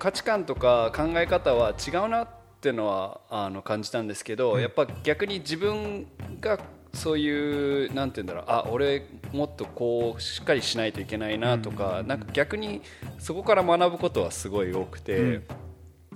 [0.00, 2.28] 価値観とか考え方は違うなっ
[2.60, 6.06] ていうのはあの感じたんですけど、やっぱ逆に自分
[6.40, 6.58] が
[6.94, 12.82] そういうなんて言うんだろうあ俺もっとこうしっかりしないといけないなとか,、なんか逆に
[13.18, 15.42] そこから学ぶことはすごい多くて、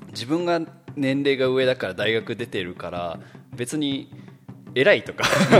[0.08, 0.62] 自分が
[0.96, 3.20] 年齢が上だから大学出てるから
[3.54, 4.10] 別に
[4.74, 5.24] 偉いとか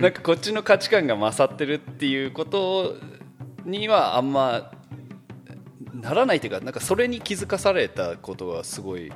[0.00, 2.96] なんかこっちの価値観が勝ってるっていうこと
[3.64, 4.72] にはあんま
[5.94, 9.12] ならないというかなんかそれに気づかされたことがすごい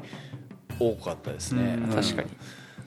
[0.79, 1.79] 多かったですね。
[1.79, 1.95] うん。
[1.95, 2.31] 確かに。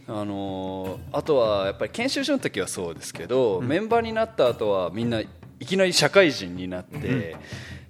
[0.08, 5.28] あのーあとはやっぱり研修所の時はそうですけど、メンバーになった後はみんない
[5.66, 7.36] きなり社会人になって、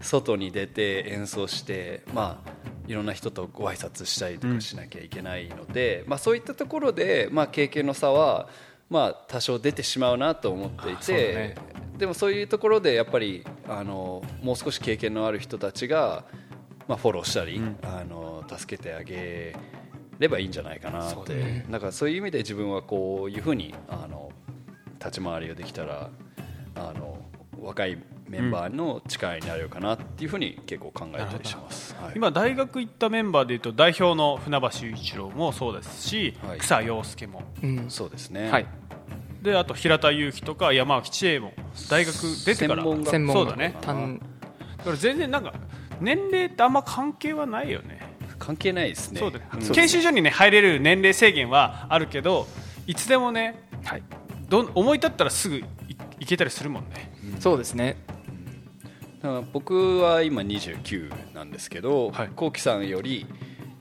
[0.02, 2.52] 外に出て演奏して、まあ、
[2.88, 8.50] いろんな人とご挨拶したりとかしなきゃいけないので、まあ、そういったところで、まあ、経験の差は、
[8.90, 11.56] まあ、多少出てしまうなと思っていて、ね。
[11.98, 16.24] でもそういうところでやっぱりあのもう少し経験のある人たちが、
[16.88, 19.56] まあ、フォローしたり、あの助けてあげ
[20.18, 21.66] ればいいんじゃないかなって、そうだね。
[21.70, 24.32] だからそういう意味で自分はこういうふうにあの
[24.98, 26.10] 立ち回りができたら
[26.76, 27.20] あの
[27.62, 27.98] 若い
[28.30, 31.96] メンバーの力になれるかなっていうふうに結構考えたりします。
[31.96, 32.14] はい。
[32.16, 36.60] 今大学行ったメンバーでいうと代表の船橋雄一郎もそうですし、はい。
[36.60, 37.42] 草陽介も。
[37.64, 37.90] うん。
[37.90, 38.68] そうですね、はい、
[39.42, 41.54] であと平田裕樹とか山脇千恵も
[41.90, 42.14] 大学
[42.46, 43.76] 出てから専門そうだね。
[43.82, 44.20] 単
[44.78, 45.54] だから全然なんか
[46.00, 48.00] 年齢ってあんま関係はないよね。
[48.38, 49.20] 関係ないですね。
[49.20, 49.46] そうだね。
[49.58, 49.72] ん。
[49.72, 52.48] 研修所にね入れる年齢制限はあるけど
[52.86, 54.04] いつでもね、はい、
[54.48, 55.66] どん思い立ったらすぐい
[56.20, 57.12] 行けたりするもんね。
[57.40, 57.98] そうですね
[59.22, 62.30] だから僕は今29なんですけど、はい。
[62.36, 63.26] こうきさんより、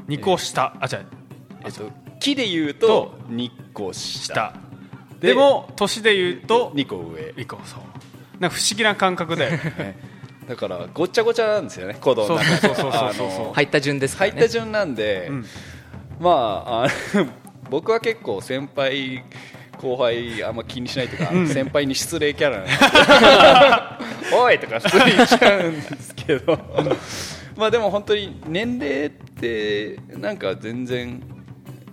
[0.09, 1.05] 2個下、あじゃ
[1.64, 4.35] えっと、木で言うと2個あ下。
[4.35, 4.55] 下。
[5.20, 7.35] でも年で言うと2個上。
[7.37, 7.81] 以降そう。
[8.40, 9.59] なんか不思議な感覚だよ ね。
[9.79, 9.98] ね
[10.48, 12.38] だからごっちゃごちゃなんですよね行動の
[13.53, 14.38] 入った順ですからね。
[14.38, 15.44] 入った順なんで、ん。
[16.18, 17.27] まああの
[17.70, 19.22] 僕は結構先輩
[19.79, 22.73] 後輩あんま気にしないとか、先輩に失礼キャラなんで。
[24.37, 26.59] おいとか普通に言っちゃうんですけど。
[27.57, 31.21] まあでも本当に年齢ってなんか全然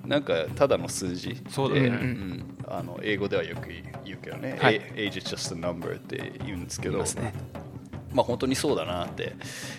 [0.05, 1.89] なんかただの数字でそうだね。
[1.89, 2.55] ん。
[2.67, 3.69] あの英語ではよく
[4.03, 4.81] 言うけどね、はい。
[4.95, 6.99] Age is just a number って言うんですけど。
[6.99, 7.33] ますね。
[8.13, 9.05] まあ、本当にそうだな。
[9.05, 9.29] ってや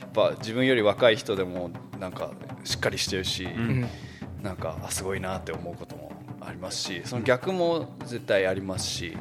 [0.07, 2.33] っぱ自分より若い人でもなんか
[2.65, 3.87] しっかりしてるし、ん。
[4.43, 6.06] なんかあすごいなって思うことも
[6.47, 9.17] ありますしその逆も絶対ありますし、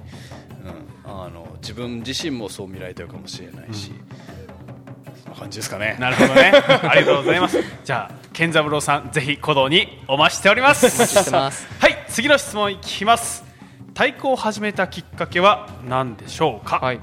[1.05, 3.91] うん、あの自分自身もそう見られてるかもしれないし、
[5.23, 5.97] そんな感じですかね。
[5.99, 6.51] なるほどね。
[6.83, 7.59] ありがとうございます。
[7.83, 10.85] じゃあ健三郎さんぜひ鼓動にお待ちしております。
[10.85, 11.67] お待ちしてます。
[11.79, 13.43] はい次の質問いきます。
[13.89, 16.99] 太鼓を始めたきっかけは何でしょうか、はい。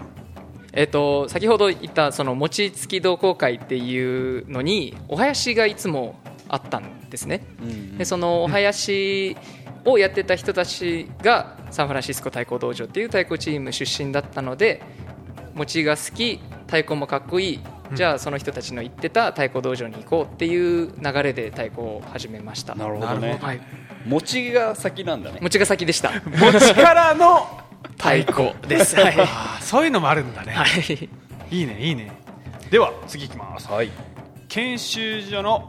[0.72, 7.98] えっと先ほど言ったその餅つき同好会っていうのにお囃子がいつもあったんですね、うん。
[7.98, 9.36] でそのお囃子
[9.84, 14.82] をやってた人たちがサンフランシスコ太鼓道場っていう太鼓チーム出身だったので
[15.54, 17.60] 餅が好き太鼓もかっこいい
[17.94, 22.74] じゃあその人たちの行ってた太鼓道場に行こうっていう流れで太鼓を始めました。
[22.74, 23.38] なるほどね。
[23.42, 23.60] はい、
[24.06, 25.40] 餅が先なんだね。
[25.42, 26.10] 餅が先でした。
[26.24, 27.46] 餅からの
[27.98, 28.96] 太鼓です。
[28.96, 29.14] はい、
[29.60, 30.54] そういうのもあるんだね、
[31.50, 32.12] い、いいねいいね。
[32.70, 33.68] では次いきます。
[33.68, 33.90] はい。
[34.48, 35.68] 研修所の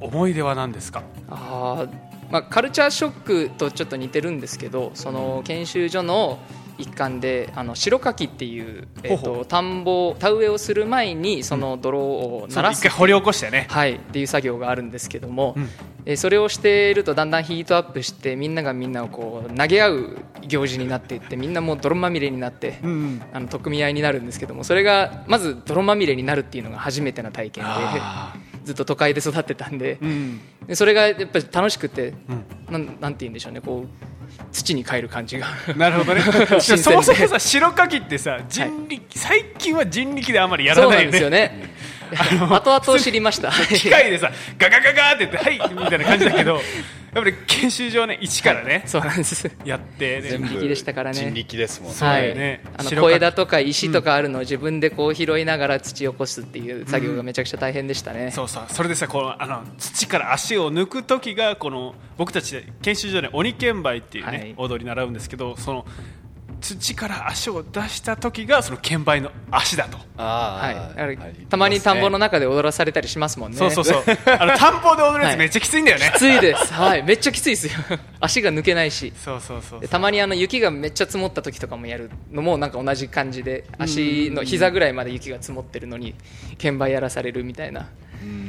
[0.00, 1.04] 思い出は何ですか？
[1.30, 6.38] あーまあ、カルチャーショックとちょっと似てるんですけどその研修所の
[6.80, 13.66] 一環であの白かきっていう、えー、と田んぼ田植えをする前にその泥をそ鳴らすう一回掘り起こしてね。
[13.70, 15.68] はい、っていう作業があるんですけども、うん。
[16.06, 27.70] えーそれをしているとだんだんヒートアップしてみんながみんなをこう投げ合う行事になっていってみんなもう泥まみれになって、うんあの取っ組み合いになるんですけどもそれがまず泥まみれになるっていうのが初めての体験で。
[27.70, 30.40] あずっと都会で育ってたんで,、うん。
[30.66, 32.14] でそれがやっぱり楽しくて、
[32.70, 33.88] なんなんて言うんでしょうねこう
[34.52, 35.46] 土に帰る感じが。
[35.76, 36.22] なるほどね。
[36.60, 41.70] そもそもさ白かきってさ人力、最近は人力であんまりやらそうなよないんですね。
[42.10, 43.50] よね後々知りました。
[43.70, 46.60] 機械でさガガガガって言ってはいみたいな感じだけど
[47.12, 49.50] やっぱり研修所ね一からね、そうなんです。
[49.64, 50.28] やってね。
[50.30, 52.34] 全部人力でしたからね人力ですもんね、はい。
[52.36, 52.62] ね。
[52.76, 58.64] あの小枝とか石とかあるのを自分でこう拾いながら土を起こすっていう作業がめちゃくちゃ大変でしたね、そうそう。
[58.68, 64.54] それでさこのあの土から足を抜く時がこの僕たちで研修所で鬼剣舞っていうね、はい。
[64.56, 65.86] 踊り習うんですけどその
[66.60, 71.46] 土から足を出した時がその剣舞の足だと、はい。
[71.46, 73.56] たまに田んぼの中で踊らされたりしますもんね。
[73.56, 74.02] そうそうそう。
[74.38, 75.36] あの田んぼで踊るやはい。
[75.36, 76.72] つめっちゃきついんだよね、きついです。
[76.72, 77.02] はい。
[77.02, 77.72] めっちゃきついですよ。
[78.20, 79.12] 足が抜けないし。
[79.16, 86.14] そうそうそうでたまにあの雪がめっちゃ積もった時とかもやるのもなんか同じ感じで足の膝ぐらいまで雪が積もってるのに
[86.60, 87.88] 鍵盤やらされるみたいな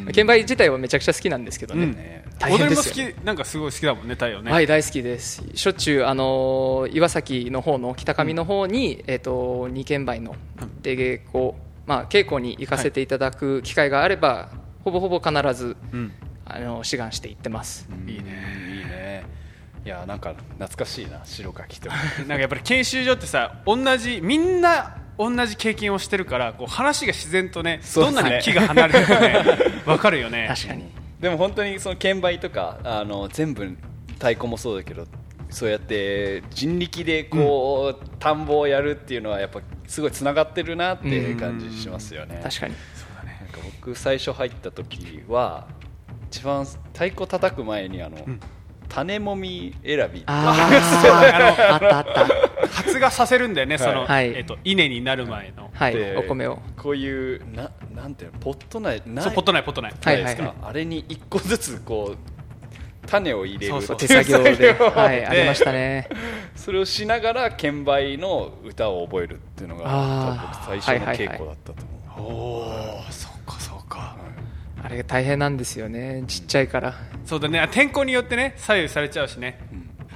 [0.08, 2.92] 鍵盤自体はめちゃくちゃ好きなんですけどね、ね大変です
[3.24, 5.44] なんかすごい好きだもんね太陽ね、はい大好きです。
[5.54, 10.36] しょっちゅう、あのー岩崎の方の北上の方に、えー、と二軒梅の
[10.82, 11.54] 出稽古、
[11.86, 14.50] まあ、稽古に行かせていただく機会があれば、
[14.84, 16.12] ほぼほぼ必ず、うん。
[16.54, 18.22] あの志願して行ってます、いいね
[18.68, 19.01] いいね
[19.84, 21.90] いやなんか懐かしいな白かきと。
[21.90, 27.82] か なんかやっぱり研修所ってさ同じみんな同じ経験をしてるからこう話が自然とねね。
[27.96, 29.44] どんなに木が離れてもね
[29.86, 30.48] 分かるよね。
[30.48, 30.92] 確かに。
[31.20, 33.66] でも本当にその鍵盤とかあの全部
[34.14, 35.08] 太鼓もそうだけど
[35.52, 42.74] そうやって人力でこう、田んぼをやるっていうのはやっぱすごいつながってるなっていう感じしますよね、確かに。
[43.26, 45.68] なんか僕最初入った時は
[46.30, 48.18] 一番太鼓叩く前にあの、
[48.94, 50.24] 種もみ選び。
[50.26, 52.68] あー あったあった。
[52.68, 54.34] 発芽させるんだよねその、はい。
[54.36, 55.72] えっと稲になる前の。
[55.74, 55.94] はい。
[55.94, 56.60] でお米を。
[56.78, 58.40] こういうななんていうの？
[58.40, 59.24] ポット内ない。
[59.24, 63.72] そうポットポットないないですか、はいはいあれに一個ずつこう種を入れる。
[63.74, 66.10] そうそう手作業で、はい、ありましたね。
[66.56, 71.84] それをしながら鍵盤の歌を覚えるっていうのが最初の稽古だったと
[72.18, 72.36] 思う、お
[73.00, 73.06] おそう。
[73.06, 73.31] かそうか
[74.92, 76.22] あれ大変なんですよね。
[76.28, 76.94] ちっちゃいから。
[77.26, 77.66] そうだね。
[77.72, 79.58] 天候によってね左右されちゃうしね、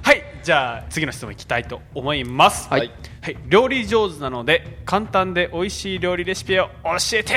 [0.04, 0.22] はい。
[0.44, 2.68] じゃあ次の質問いきたいと思います。
[2.68, 2.92] はい。
[3.22, 7.36] はい、料理上手なので簡単で美味しい料理レシピを教えて。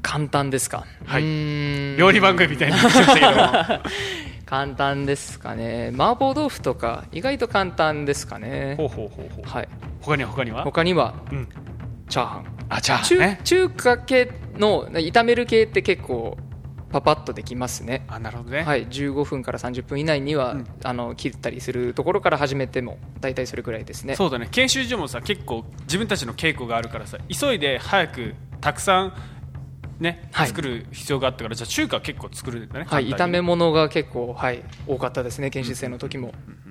[0.00, 1.22] 簡単ですか、はい。
[1.96, 3.82] 料理番組みたいにな
[4.46, 5.88] 簡単ですかね。
[5.92, 8.76] 麻婆豆腐とか意外と簡単ですかね。
[8.78, 9.50] どほうほうほうほう。
[9.50, 9.68] はい。
[10.00, 10.62] 他には他には？
[10.62, 11.48] 他にはうん。
[12.08, 13.40] チャーハンあじゃあ中ね。
[13.44, 16.36] 中華系の炒める系って結構
[16.90, 18.04] パパッとできますね。
[18.08, 24.16] あなるほどね、はい、15分から30分以内には、あの切ったりするところから始めても大体それぐらいですね。
[24.16, 24.48] そうだね。
[24.50, 29.12] 研修所もさ結構自分たちの稽古があるからさ急いで早くたくさん
[30.00, 30.48] ね、はい。
[30.48, 32.86] 作る必要があったからじゃあ中華結構作るんだね。
[32.88, 36.67] はい、炒め物が結構、はい、多かったですね研修生の時も、なるほどね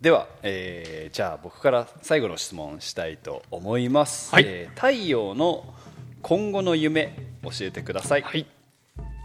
[0.00, 4.44] では、えーじゃあ僕から最後の質問したいと思います、はい。
[4.46, 5.74] えー太陽の
[6.22, 8.46] 今後の夢教えてください、はい。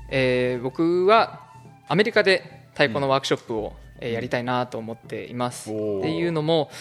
[0.10, 1.42] えー僕は
[1.88, 6.72] アメリカで太鼓のワークショップを、えーやりたいなと思っています、っていうのも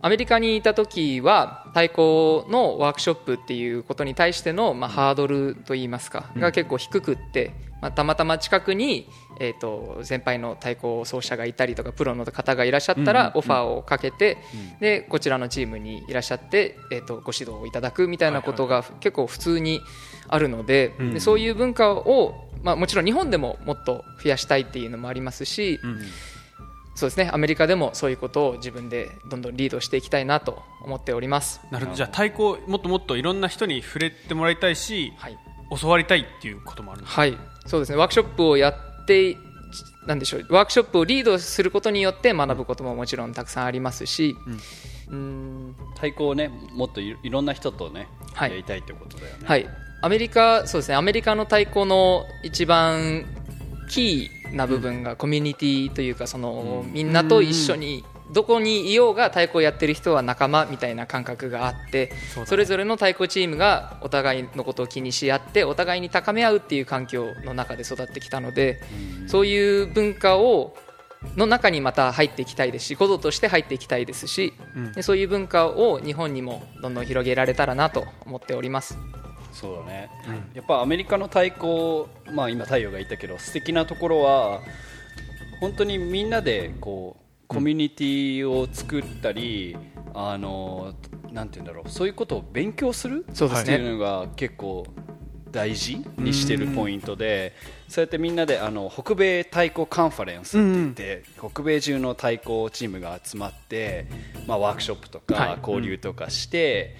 [0.00, 14.38] アメリカにいた時は太鼓のワークショップっていうことに対しての、まあ、ハードルといいますか、が結構低くって、まあ、たまたま近くに、えー、と先輩の太鼓奏者がいたりとかプロの方がいらっしゃったらオファーをかけて、
[14.80, 19.80] でこちらのチームにいらっしゃって、えー、とご指導をいただくみたいなことが結構普通に
[20.28, 25.80] あるので,、でそういう文化を、まあ、もちろん日本でももっと増やしたいっていうのもありますし、
[26.94, 31.62] そうですねアメリカでもそういうことを自分でどんどんリードしていきたいなと思っております。
[31.70, 31.96] なるほど。
[31.96, 35.38] じゃあ太鼓もっともっといろんな人に触れてもらいたいし、はい。
[35.78, 37.96] 教わりたいっていうこともあるんですはい、そうですね。
[37.96, 39.36] ワークショップをやって、
[40.06, 40.46] なんでしょう。
[40.50, 44.36] ワークショップをリードすることによって学ぶことももちろんたくさんありますし、
[45.08, 49.68] うん、太鼓をねもっといいろんな人とね、はいやりたいってことだよね、はい。
[50.02, 50.94] アメリカ、そうですね。
[50.94, 53.26] アメリカの太鼓の一番
[53.90, 62.12] キーな部分がコミュニティというか、その、みんなと一緒に、どこにいようが太鼓をやってる人は仲間みたいな感覚があって
[62.46, 68.80] それぞれの太鼓チームがお互いのことを気にし合ってお互いに高め合うっていう環境の中で育ってきたので
[69.26, 70.74] そういう文化を
[71.36, 74.92] の中にまた入っていきたいですしこととして入っていきたいですし、うん。
[74.92, 78.96] でそういう文化を日本にもどんどん広げられたらなと思っております。
[79.52, 80.08] そうだね、
[80.54, 84.60] やっぱアメリカの太鼓、まあ、今太陽が言ったけど素敵なところは
[85.60, 87.19] 本当にみんなでこう
[87.50, 89.76] コミュニティを作ったり、
[90.14, 90.94] あの
[91.32, 93.74] なんて言うんだろうそういうことを勉強するそうですね。
[93.74, 94.86] っていうのが結構
[95.50, 97.56] 大事にしてるポイントで、
[97.88, 104.06] そうやってみんなであの北米太鼓カンファレンスって言って、北米中の太鼓チームが集まって、
[104.46, 105.56] まあ、ワークショップとはい。
[105.56, 106.94] か交流とかして、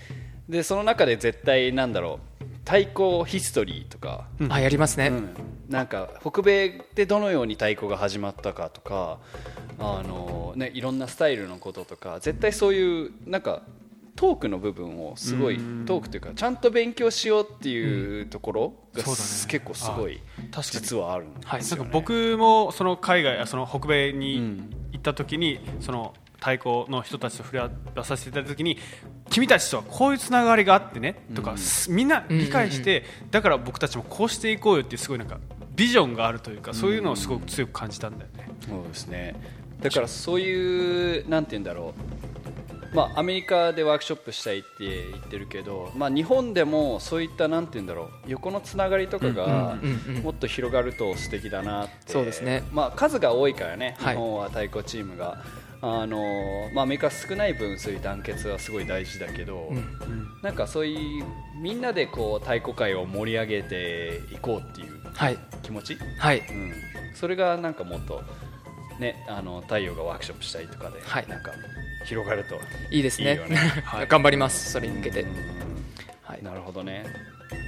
[0.49, 5.31] でその中で絶対なんだろう太鼓ヒストリーとか、あやりますね、うん。
[5.69, 9.19] なんか北米でどのように太鼓が始まったかとか
[9.79, 13.63] あの、ね、いろんなスタイルのこととか絶対そういうなんか
[14.17, 15.57] トークの部分をすごい
[15.87, 19.29] トークというかちゃんと勉強しようっていうところが、そうだね。
[19.49, 20.21] 結構すごい
[20.71, 21.85] 実はあるんではいすよ、ね。
[21.85, 24.71] なんか僕もその海外その北米うにん。
[24.93, 28.79] 行った時にその太鼓の人たちと触れ合わさせていただいた時に
[29.31, 35.39] 君たちとはこういうつながりがあってねとか、すみんな理解して、だから僕たちもこうしていこうよっていうすごいなんか
[35.77, 38.51] ビジョンがあるというかそういうのをすごく強く感じたんだよね。
[38.69, 39.35] そうですね。
[39.81, 41.95] だからそういうなんて言うんだろ
[42.93, 42.95] う。
[42.95, 48.31] まあアメリカでワークショップしたいって言ってるけどまあ日本でもそういったなんて言うんだろう。
[48.31, 49.79] 横のつながりとかが
[50.25, 52.13] もっと広がると素敵だなって。
[52.13, 52.65] そうですね。
[52.73, 53.95] まあ数が多いからね。
[54.01, 54.15] はい。
[54.17, 55.45] 日本は太鼓チームが
[55.83, 60.31] あのまあアメリカ少ない分そういう団結はすごい大事だけど、うん。
[60.43, 61.25] なんかそういう
[61.61, 65.39] みんなでこう太鼓界を盛り上げていこうっていうはい。
[65.63, 65.97] 気持ち？
[66.19, 66.41] はい。
[66.41, 66.73] うん、
[67.15, 68.23] それがなんかもっと、
[68.99, 71.29] ね、あの太陽がワークショップしたりとかで、はい。
[71.29, 71.53] なんか
[72.07, 72.57] 広がると
[72.91, 73.41] いいですね。
[73.85, 74.71] はい 頑張ります。
[74.73, 75.31] それに向けて、うん。
[76.23, 76.43] はい。
[76.43, 77.05] なるほどね。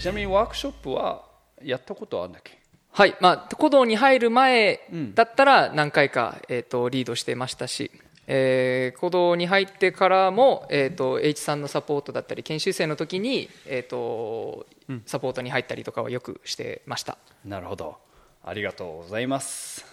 [0.01, 1.25] ちなみにワークショップは
[1.63, 2.59] やったことあるんだっけ？
[2.93, 3.17] はい。
[3.21, 5.15] まあ、古道に入る前うん。
[5.15, 7.91] だったら何回か、えー、とリードしてましたし、
[8.27, 14.67] えー、古道に入ってからも、えー、と H さんのサポートだったり研修生の時に、えー、と
[15.07, 17.19] サポートに入ったりとかはよくしてました。
[17.45, 17.97] なるほど。
[18.45, 19.85] ありがとうございます。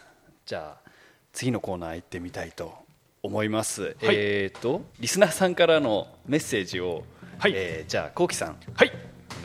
[0.46, 0.90] じゃあ
[1.34, 2.74] 次のコーナー行ってみたいと
[3.22, 7.04] 思います、えっ、とリスナーさんからのメッセージを、
[7.38, 7.54] はい。
[7.56, 8.58] えーじゃあこうきさん。
[8.74, 8.92] はい。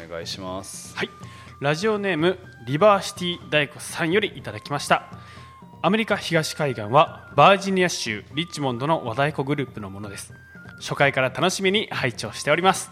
[0.04, 0.96] お願いします。
[0.96, 1.10] はい、
[1.60, 5.06] ラジオネームリバーシティ大子さんよりいただきました
[5.84, 10.32] アメリカ東海岸はバージニア州リッチモンドの和太鼓グループのものです。
[10.80, 12.90] 初回から楽しみに拝聴しております。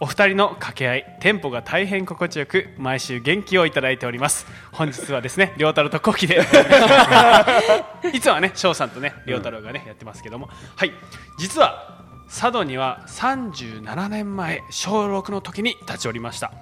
[0.00, 4.44] お二人の掛け合いテンポが大変心地よく毎週元気をいただいております。
[4.72, 6.42] 本日はですね 亮太郎とコキで。
[8.12, 10.50] いつもはね翔さんとね亮太郎がね、やってますけども。
[10.74, 10.92] はい。
[11.38, 16.52] 実は佐渡には37年前小6の時に立ち寄りました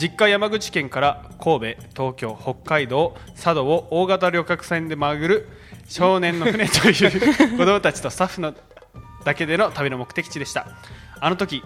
[0.00, 5.48] 実家山口県から神戸東京北海道佐渡を大型旅客船で巡る
[5.88, 8.54] 少年の船という 子供たちとスタッフの
[9.24, 10.66] だけでの旅の目的地でした。
[11.18, 11.62] あの時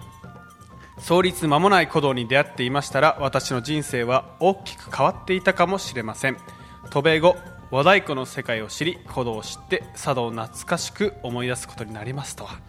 [0.99, 6.37] 創立間もない古道に出会っていましたら私の人生は大きく変わっていたかもしれません。
[6.91, 7.37] 渡米後
[7.71, 12.59] 和太鼓の世界を知り古道を知って佐渡を懐かしく思い出すことになりますとは。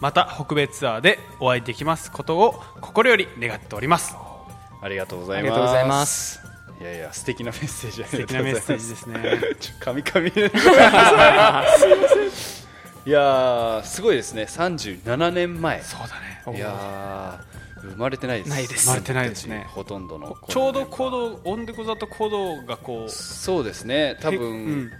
[0.00, 4.16] また北米ツアーでお会いできますことを心より願っております
[4.82, 5.52] ありがとうございます。
[5.52, 6.40] ありがとうございます。
[6.80, 9.38] いやいや素敵なメッセージあ素敵なメッセージですね。
[9.60, 10.50] ちょカミカミでい。
[13.10, 14.42] やーすごいですね。
[14.42, 15.80] 37年前。
[15.82, 16.58] そうだね。
[16.58, 18.50] いやー生まれてないです。
[18.50, 18.86] ないです。
[18.86, 19.66] 生まれてないですね。
[19.68, 24.18] ほとんどのちょうど行動オンデコザと行動がこうそうですね。
[24.20, 24.90] 多う分、ん。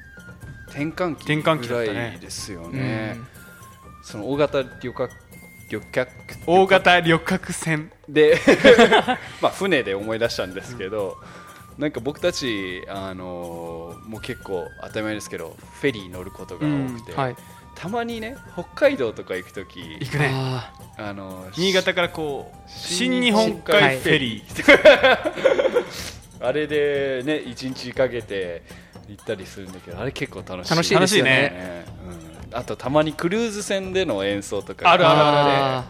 [0.68, 3.26] 転換期転換期ぐらいですようねん。
[4.04, 5.10] その大型旅客
[5.68, 6.10] 旅客
[6.46, 8.38] 大型旅客船で
[9.40, 11.16] まあ船で思い出したんですけど、
[11.78, 17.36] なんか僕たち、あのーもう結構当たり前ですけどフェリー乗ることが多くて、はい。
[17.74, 20.30] たまにね北海道とか行くとき行くね。
[20.32, 25.82] ああのー新潟からこう新新日日本本海海フェリー。
[26.46, 28.62] あれでね一日かけて
[29.08, 30.70] 行ったりするんだけどあれ結構楽しい。
[30.70, 31.86] 楽しいですよね。
[32.50, 34.90] うん、あとたまにクルーズ船での演奏とか。
[34.90, 35.84] あるあるあ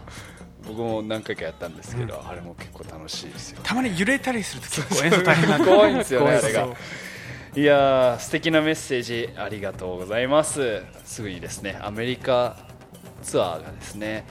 [0.67, 3.61] 僕も何回かやったんですけど、あれも結構楽しいですよ。
[3.63, 6.69] たまに揺れたりすると結構演奏大変なんだ怖いんですよねあれが。
[7.55, 10.83] いやー素敵なメッセージありがとうございます。
[11.05, 12.57] すぐにですねアメリカ
[13.23, 14.25] ツアーがですね、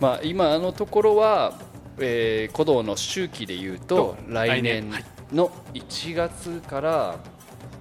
[0.00, 1.58] まあ今のところは、
[1.98, 4.90] えー、古道の周期でいうと来来年
[5.32, 7.16] の1月から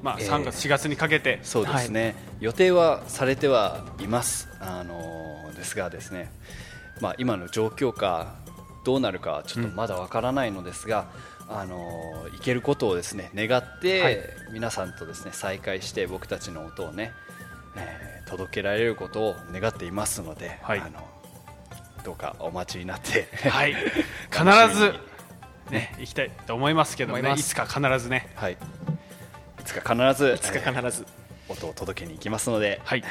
[0.01, 1.39] まあえー3月4月にかけて。
[1.43, 6.29] そうですね、予定はされてはいます、あのーですがですね、
[7.01, 8.35] まあ、今の状況か
[8.83, 11.07] どうなるかはちょっとまだわからないのですが、
[11.49, 14.19] あのー行けることをですね願って、はい。
[14.51, 17.11] 皆さんとですね再会して僕たちの音をね、
[17.75, 20.79] えー届けられることを願っていますので、はい。
[20.79, 21.07] あの
[22.03, 23.75] どうかお待ちになって、はい。
[24.31, 24.99] 必ずに。
[25.71, 27.19] ね行きたいと思いますけどね。
[27.19, 27.41] 思います。
[27.41, 28.29] いつか必ずね。
[28.35, 28.57] はい、い
[29.63, 31.05] つか必ずいつか必ず。
[31.49, 32.99] 音を届けに行きますので、はい。
[33.01, 33.05] よ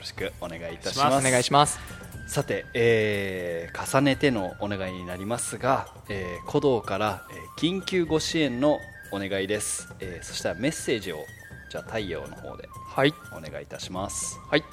[0.00, 1.26] ろしくお願いいたしします。
[1.26, 8.78] お願いしますさて、えー重ねてのお願いになりますが、えー古道から、えー緊急ご支援の
[9.12, 11.24] お願いです、えーそしたらメッセージを
[11.70, 13.14] じゃあ太陽の方ではい。
[13.32, 14.38] お願いいたします。
[14.48, 14.64] はい。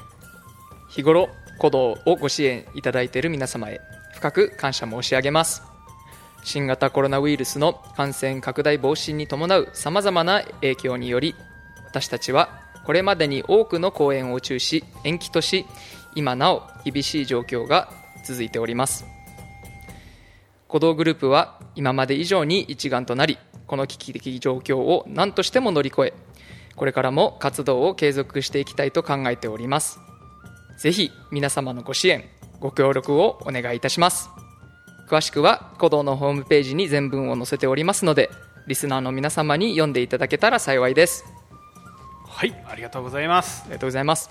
[0.89, 3.81] 日頃鼓動をご支援いただいている皆様へ
[4.13, 5.63] 深く感謝申し上げます。
[6.43, 11.35] 新型コロナウイルスの感染拡大防止に伴うさまざまな影響により
[11.85, 15.65] 私たちはこれまでに多くの公演を中止延期とし
[16.15, 17.91] 今なお厳しい状況が
[18.23, 19.05] 続いております。
[20.67, 23.37] 鼓動グループは今まで以上に一丸となり
[23.67, 26.13] この危機的状況を何としても乗り越え
[26.75, 29.99] これからも活動を継続していきたいと考えております。
[30.77, 32.23] ぜひ皆様のご支援
[32.59, 34.29] ご協力をお願いいたします。
[35.09, 38.29] 詳しくは鼓動のホームページに全文を載せておりますので
[38.65, 41.25] リスナーの皆様に読んでいただけたら幸いです。
[42.27, 43.63] はいありがとうございます。
[43.65, 44.29] ありがとうございます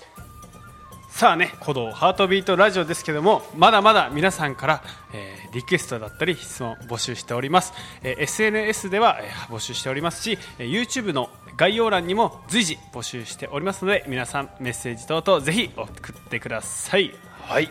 [1.11, 4.83] さあね鼓動ハートビートラジオですけどもまだまだ皆さんから、
[5.13, 17.13] えーリクエストだったり質問募集しております、えー SNS では、えー募集しておりますし、えー YouTube の概要欄にも随時募集しておりますので皆さんメッセージ等々ぜひ送ってください。
[17.43, 17.69] はい。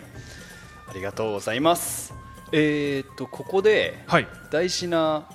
[0.89, 2.15] ありがとうございます。
[2.53, 4.29] えー、っとここではい。
[4.53, 5.27] 大事な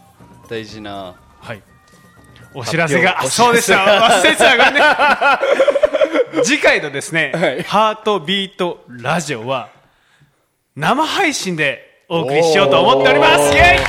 [0.47, 1.63] 大事なはい
[2.55, 3.21] お知らせが。
[3.23, 3.77] そうでした。
[3.85, 4.81] 忘れてたごめんね。
[6.43, 7.63] 次回のですね、はい。
[7.63, 9.69] ハートビートラジオは
[10.75, 13.53] 生配信でお送りしようと思っております。
[13.53, 13.79] イエ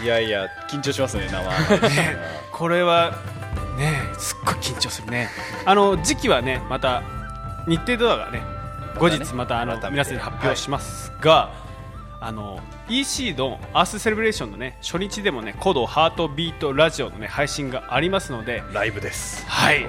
[0.00, 0.04] イ！
[0.04, 1.42] いやいや緊張しますね生。
[2.50, 3.12] これは
[3.78, 5.28] ねすっごい緊張するね。
[5.64, 7.02] あの時期はねまた
[7.66, 8.42] 日程とかがね
[8.98, 11.50] 後日またあの皆さんに発表しますが、
[12.22, 19.44] あの EC のアースセレブレーションのね初日でもねコードハートビートラジオのね配信がありますのでライブです。
[19.48, 19.84] はい。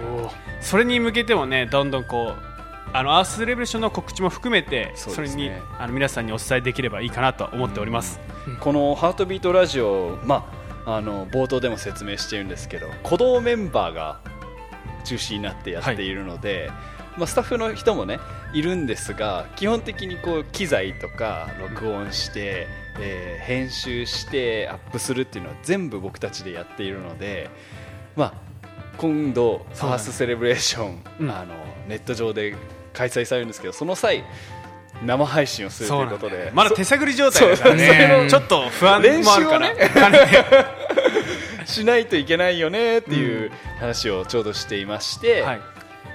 [0.59, 2.53] それに向けてもねどんどんこう
[2.91, 8.19] あのアースセレブレーションの告知も含めてそそ,、れにあの皆さんにお伝えできればいいかなと思っております、
[8.59, 10.47] この「ハートビートラジオ」ま
[10.85, 14.19] あ、あの冒頭でも説明しているんですけど鼓動メンバーが
[15.03, 16.71] 中心になってやっているので、
[17.17, 18.19] まあ、スタッフの人もね
[18.53, 22.67] いるんですが基本的にこう機材とか録音して、
[22.99, 27.49] えー編集してアップするっていうのは全部僕たちでやっているので、
[28.15, 28.33] まあ、
[28.97, 31.29] 今度ファーストセレブレーション、うん。
[31.29, 31.53] あの
[31.87, 32.55] ネット上で
[32.93, 34.23] 開催されるんですけどその際
[35.03, 36.31] 生配信をするということで。
[36.31, 38.27] そうなんだよまだ手探り状態だからね。
[38.29, 40.25] ちょっと不安もあるから、練感じで
[41.65, 45.61] しないといけないよねっていう話をちょうどしていまして、はい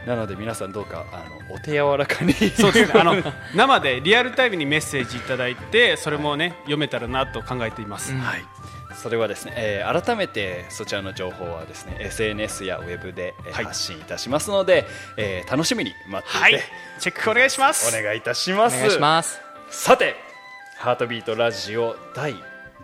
[0.06, 2.32] なので皆さんどうかあのお手柔らかに。
[2.32, 3.00] そうですね。
[3.00, 3.16] あの
[3.54, 8.20] 生でリアルタイムにメッセージいただいてそれもね読めたらなと考えています、うん。
[8.20, 8.44] はい。
[8.94, 14.86] それはですね、えー改めてそちらの情報はですね SNS やウェブで、発信いたしますので、
[15.16, 16.62] えー楽しみに待っていて、はい。
[16.98, 17.96] チェックお願いします。
[17.96, 18.76] お願いいたします。
[18.76, 19.40] お願いします。
[19.70, 20.16] さて
[20.78, 22.34] ハートビートラジオ第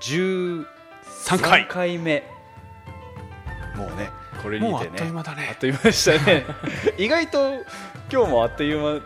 [0.00, 0.66] 13
[1.26, 1.98] 3回。
[1.98, 2.22] 目
[3.76, 4.10] もうね
[4.45, 4.90] これにてね。
[4.92, 5.49] あっという間だね。
[5.51, 6.45] あっという間でしたね。
[6.99, 7.64] 意外と
[8.12, 9.01] 今日もあっという間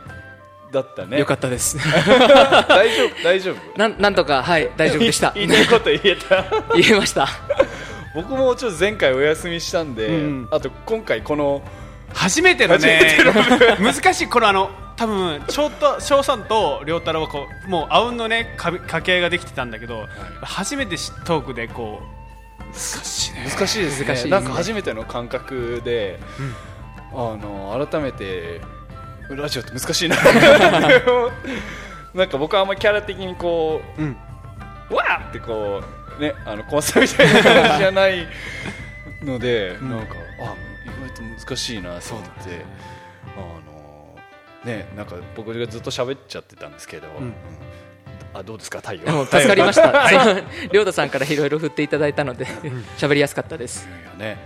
[0.73, 1.21] だったね。
[1.21, 1.79] よかったです。
[2.69, 3.79] 大丈夫大丈夫？
[3.79, 5.31] なんなんとかはい大丈夫でした。
[5.37, 6.45] 言いたいこと言えた。
[6.77, 7.29] 言えました。
[8.15, 11.63] 僕もちょっと前回お休みしたんで、うんあと今回この
[12.13, 13.17] 初めてのね
[13.79, 20.09] 難しいこのあの多分翔太翔さんと亮太郎はこうもうあうんのねか掛け合いができてたんだけど、
[20.43, 22.18] 初めてトークでこう
[22.73, 23.47] 難しいね。
[23.49, 24.25] 難しいですね。
[24.25, 26.19] ねなんか初めての感覚で、
[27.13, 28.61] あの改めて
[29.31, 30.17] ラジオって難しいな。
[32.15, 34.17] なんか僕はあんまりキャラ的にこうん。
[34.91, 35.83] うわーってこ
[36.19, 38.27] うねあのコンサルみたいな感じじゃない
[39.23, 40.55] ので、なんかあ
[40.85, 42.65] 意外と難しいなと思って、
[43.37, 43.41] あ
[43.71, 44.17] の
[44.65, 47.35] ねなんか僕がずっと喋っちゃってたんですけど、うん
[48.35, 48.79] あどうですか？
[48.81, 49.25] 太陽。
[49.27, 52.47] 助かりました、そう亮太さんからいろいろ振っていただいたので
[52.97, 53.89] 喋りやすかったです。
[53.89, 54.39] いやね。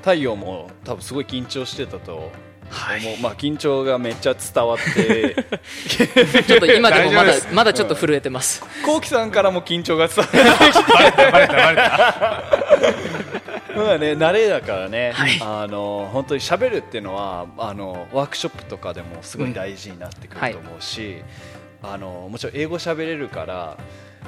[0.00, 2.30] 太陽も多分すごい緊張してたと。
[2.68, 5.36] 思う、まあ緊張がめっちゃ伝わって。
[6.48, 10.50] ちょっと今でもまだまだちょっと震えてます、こうきさんからも緊張が伝わってきて
[13.78, 21.22] まあね慣れだからね、あの本当に喋るっていうのはあのワークショップとかでもすごい大事になってくると思うし、
[21.82, 23.76] あのもちろん英語喋れるから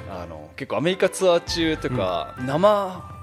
[0.09, 3.19] あの結構アメリカツアー中とか、生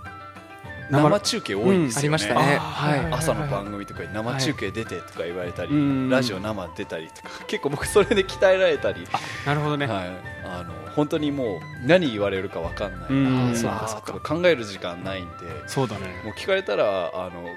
[0.91, 2.59] 生中継多いんですよね、ありましたね。
[2.59, 3.13] はい。
[3.13, 6.09] 朝の番組とかに生中継出てとか言われたり、うん。
[6.09, 9.07] ラジオ生出たりとか結構僕それで鍛えられたり、
[9.45, 10.09] なるほどね、はい、
[10.45, 13.27] あの本当にもう何言われるか分かんない、うん。
[13.27, 15.33] あーそうかあーとか考える時間ないんで。
[15.67, 16.23] そうだね。
[16.25, 17.49] もう聞かれたらあの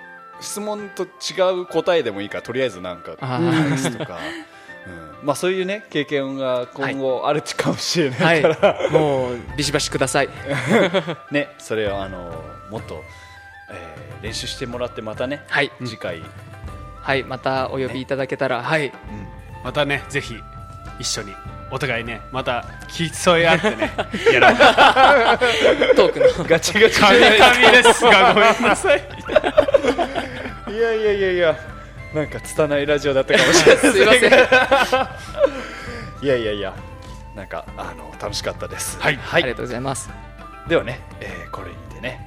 [0.42, 3.70] 質問と違う答えでもいいからとりあえずなんかあー。
[3.70, 4.18] 返すとか
[4.88, 5.28] うん。
[5.28, 10.30] まあ、そういうね経験が今後あるかもしれないから、はい、もうビシバシください。
[11.32, 13.04] ね、それをあのもっと、
[13.72, 15.72] えー練習してもらってまたね、はい。
[15.86, 16.22] 次回、
[17.02, 18.92] はいまたお呼びいただけたら、はい。
[19.64, 20.36] またねぜひ
[21.00, 21.34] 一緒に
[21.72, 22.66] お互いねまた
[23.22, 23.92] 競い合ってね
[24.34, 24.56] やろう。
[25.96, 26.46] トークの。
[26.46, 27.00] ガチガチ。
[27.00, 29.02] 神々ですがごめんなさい。
[30.70, 31.56] いやいやいやいや
[32.14, 33.84] なんか拙いラジオだったかもしれない。
[33.91, 34.30] すいません。
[36.22, 36.74] いやいやいや。
[37.36, 38.99] なんかあの楽しかったです。
[38.99, 39.20] はい。
[39.32, 40.10] ありがとうございます。
[40.68, 42.20] ではね、えーこれにてね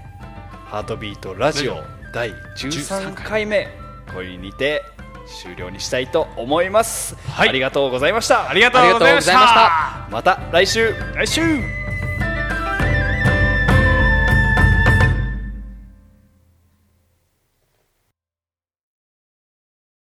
[0.66, 3.68] ハートビートラジオ第13回目
[4.12, 4.82] これにて
[5.40, 7.48] 終了にしたいと思います、はい。
[7.50, 8.48] ありがとうございました。
[8.48, 10.08] ありがとうございました。
[10.10, 10.94] また来週。
[11.14, 11.91] 来週